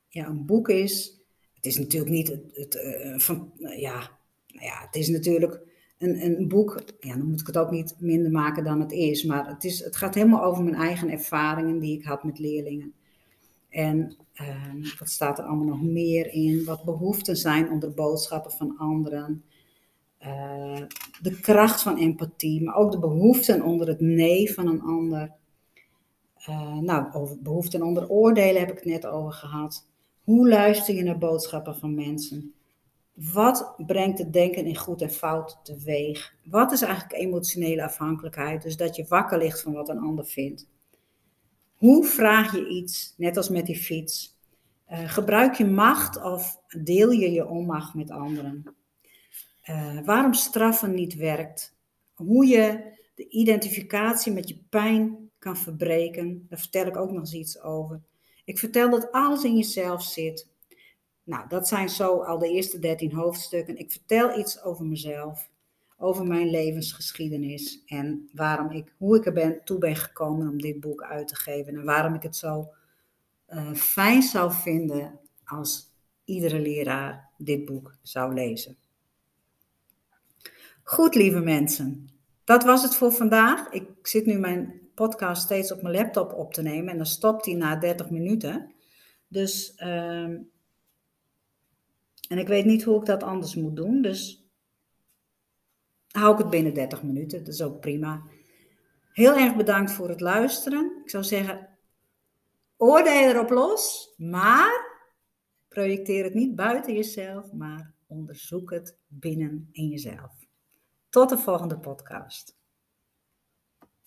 ja, 0.08 0.28
een 0.28 0.46
boek 0.46 0.70
is. 0.70 1.22
Het 1.54 1.66
is 1.66 1.78
natuurlijk 1.78 2.12
niet 2.12 2.28
het, 2.28 2.42
het 2.54 2.76
eh, 2.76 3.18
van, 3.18 3.52
ja, 3.58 4.18
nou 4.48 4.66
ja, 4.66 4.82
het 4.86 4.96
is 4.96 5.08
natuurlijk 5.10 5.60
een, 5.98 6.26
een 6.26 6.48
boek, 6.48 6.82
ja, 7.00 7.16
dan 7.16 7.28
moet 7.30 7.40
ik 7.40 7.48
het 7.48 7.58
ook 7.58 7.72
niet 7.72 7.96
minder 8.00 8.32
maken 8.32 8.64
dan 8.64 8.80
het 8.80 8.92
is, 8.92 9.24
maar 9.24 9.48
het, 9.48 9.64
is, 9.64 9.84
het 9.84 9.96
gaat 9.96 10.16
helemaal 10.16 10.44
over 10.44 10.64
mijn 10.64 10.76
eigen 10.76 11.10
ervaringen 11.10 11.80
die 11.80 11.98
ik 12.00 12.06
had 12.06 12.24
met 12.24 12.40
leerlingen. 12.40 12.94
En 13.70 14.18
uh, 14.42 14.98
wat 15.00 15.10
staat 15.10 15.40
er 15.40 15.46
allemaal 15.46 15.66
nog 15.66 15.82
meer 15.82 16.32
in? 16.32 16.66
Wat 16.66 16.84
behoeften 16.84 17.36
zijn 17.36 17.72
onder 17.72 17.94
boodschappen 17.94 18.52
van 18.52 18.78
anderen. 18.78 19.44
Uh, 20.22 20.82
de 21.22 21.40
kracht 21.40 21.82
van 21.82 21.98
empathie, 21.98 22.64
maar 22.64 22.76
ook 22.76 22.92
de 22.92 23.00
behoeften 23.00 23.62
onder 23.62 23.88
het 23.88 24.00
nee 24.00 24.54
van 24.54 24.68
een 24.68 24.82
ander. 24.82 25.32
Uh, 26.50 26.78
nou, 26.78 27.14
over 27.14 27.42
behoeften 27.42 27.82
onder 27.82 28.10
oordelen 28.10 28.60
heb 28.60 28.70
ik 28.70 28.76
het 28.76 28.86
net 28.86 29.06
over 29.06 29.32
gehad. 29.32 29.88
Hoe 30.24 30.50
luister 30.50 30.96
je 30.96 31.04
naar 31.04 31.18
boodschappen 31.18 31.76
van 31.76 31.96
mensen? 31.96 32.54
Wat 33.34 33.74
brengt 33.86 34.18
het 34.18 34.34
denken 34.34 34.66
in 34.66 34.76
goed 34.76 35.02
en 35.02 35.12
fout 35.12 35.60
teweeg? 35.64 36.36
Wat 36.44 36.72
is 36.72 36.82
eigenlijk 36.82 37.14
emotionele 37.14 37.84
afhankelijkheid? 37.84 38.62
Dus 38.62 38.78
dat 38.78 38.96
je 38.96 39.06
wakker 39.08 39.38
ligt 39.38 39.62
van 39.62 39.74
wat 39.74 39.90
een 39.90 40.00
ander 40.00 40.26
vindt. 40.26 40.68
Hoe 41.78 42.06
vraag 42.06 42.56
je 42.56 42.68
iets, 42.68 43.14
net 43.18 43.38
als 43.38 43.50
met 43.50 43.66
die 43.66 43.78
fiets? 43.78 44.36
Uh, 44.92 45.10
gebruik 45.10 45.54
je 45.54 45.66
macht 45.66 46.24
of 46.24 46.60
deel 46.68 47.12
je 47.12 47.32
je 47.32 47.48
onmacht 47.48 47.94
met 47.94 48.12
anderen? 48.12 48.76
Uh, 49.70 50.00
waarom 50.06 50.34
straffen 50.34 50.94
niet 50.94 51.16
werkt? 51.16 51.76
Hoe 52.14 52.46
je 52.46 52.96
de 53.16 53.30
identificatie 53.30 54.32
met 54.32 54.50
je 54.50 54.60
pijn 54.70 55.30
kan 55.40 55.58
verbreken, 55.58 56.46
daar 56.50 56.60
vertel 56.60 56.86
ik 56.86 56.98
ook 56.98 57.12
nog 57.12 57.20
eens 57.20 57.34
iets 57.34 57.62
over. 57.62 58.02
Ik 58.46 58.58
vertel 58.58 58.90
dat 58.90 59.12
alles 59.12 59.44
in 59.44 59.56
jezelf 59.56 60.04
zit. 60.04 60.48
Nou, 61.24 61.48
dat 61.48 61.68
zijn 61.68 61.90
zo 61.90 62.22
al 62.24 62.38
de 62.40 62.50
eerste 62.50 62.80
13 62.80 63.14
hoofdstukken. 63.14 63.78
Ik 63.78 63.92
vertel 63.92 64.40
iets 64.40 64.62
over 64.62 64.86
mezelf, 64.86 65.50
over 65.98 66.26
mijn 66.26 66.50
levensgeschiedenis 66.50 67.84
en 67.86 68.30
waarom 68.34 68.72
ik, 68.72 68.94
hoe 68.98 69.18
ik 69.18 69.26
er 69.26 69.34
ben, 69.34 69.62
toe 69.64 69.78
ben 69.78 69.96
gekomen 69.96 70.50
om 70.50 70.62
dit 70.62 70.80
boek 70.80 71.04
uit 71.04 71.28
te 71.28 71.36
geven 71.36 71.76
en 71.76 71.84
waarom 71.84 72.14
ik 72.14 72.24
het 72.24 72.36
zo 72.36 72.74
uh, 73.50 73.74
fijn 73.74 74.22
zou 74.22 74.52
vinden 74.52 75.20
als 75.46 75.92
iedere 76.26 76.60
leraar 76.60 77.30
dit 77.38 77.66
boek 77.66 77.96
zou 78.02 78.34
lezen. 78.34 78.78
Goed, 80.84 81.16
lieve 81.16 81.40
mensen, 81.40 82.10
dat 82.44 82.64
was 82.64 82.84
het 82.84 82.96
voor 82.96 83.12
vandaag. 83.12 83.70
Ik 83.70 84.08
zit 84.08 84.26
nu 84.26 84.38
mijn 84.38 84.82
podcast 84.96 85.42
steeds 85.42 85.72
op 85.72 85.82
mijn 85.82 85.96
laptop 85.96 86.34
op 86.34 86.54
te 86.54 86.62
nemen 86.62 86.92
en 86.92 86.98
dan 86.98 87.06
stopt 87.06 87.46
hij 87.46 87.56
na 87.56 87.76
30 87.76 88.10
minuten. 88.10 88.74
Dus 89.28 89.74
uh, 89.80 90.24
en 92.28 92.38
ik 92.38 92.48
weet 92.48 92.66
niet 92.66 92.84
hoe 92.84 93.00
ik 93.00 93.06
dat 93.06 93.24
anders 93.24 93.56
moet 93.56 93.76
doen. 93.76 94.02
Dus 94.02 94.47
hou 96.12 96.34
ik 96.34 96.38
het 96.38 96.50
binnen 96.50 96.74
30 96.74 97.04
minuten. 97.04 97.44
Dat 97.44 97.54
is 97.54 97.62
ook 97.62 97.80
prima. 97.80 98.24
Heel 99.12 99.36
erg 99.36 99.56
bedankt 99.56 99.92
voor 99.92 100.10
het 100.10 100.22
luisteren. 100.22 101.02
Ik 101.04 101.10
zou 101.10 101.24
zeggen, 101.24 101.78
oordeel 102.78 103.30
erop 103.30 103.50
los, 103.50 104.14
maar 104.18 105.00
projecteer 105.68 106.24
het 106.24 106.34
niet 106.34 106.56
buiten 106.56 106.94
jezelf, 106.94 107.52
maar 107.52 107.94
onderzoek 108.08 108.72
het 108.72 108.98
binnen 109.08 109.70
in 109.72 109.88
jezelf. 109.88 110.32
Tot 111.10 111.30
de 111.30 111.38
volgende 111.38 111.80
podcast. 111.80 112.57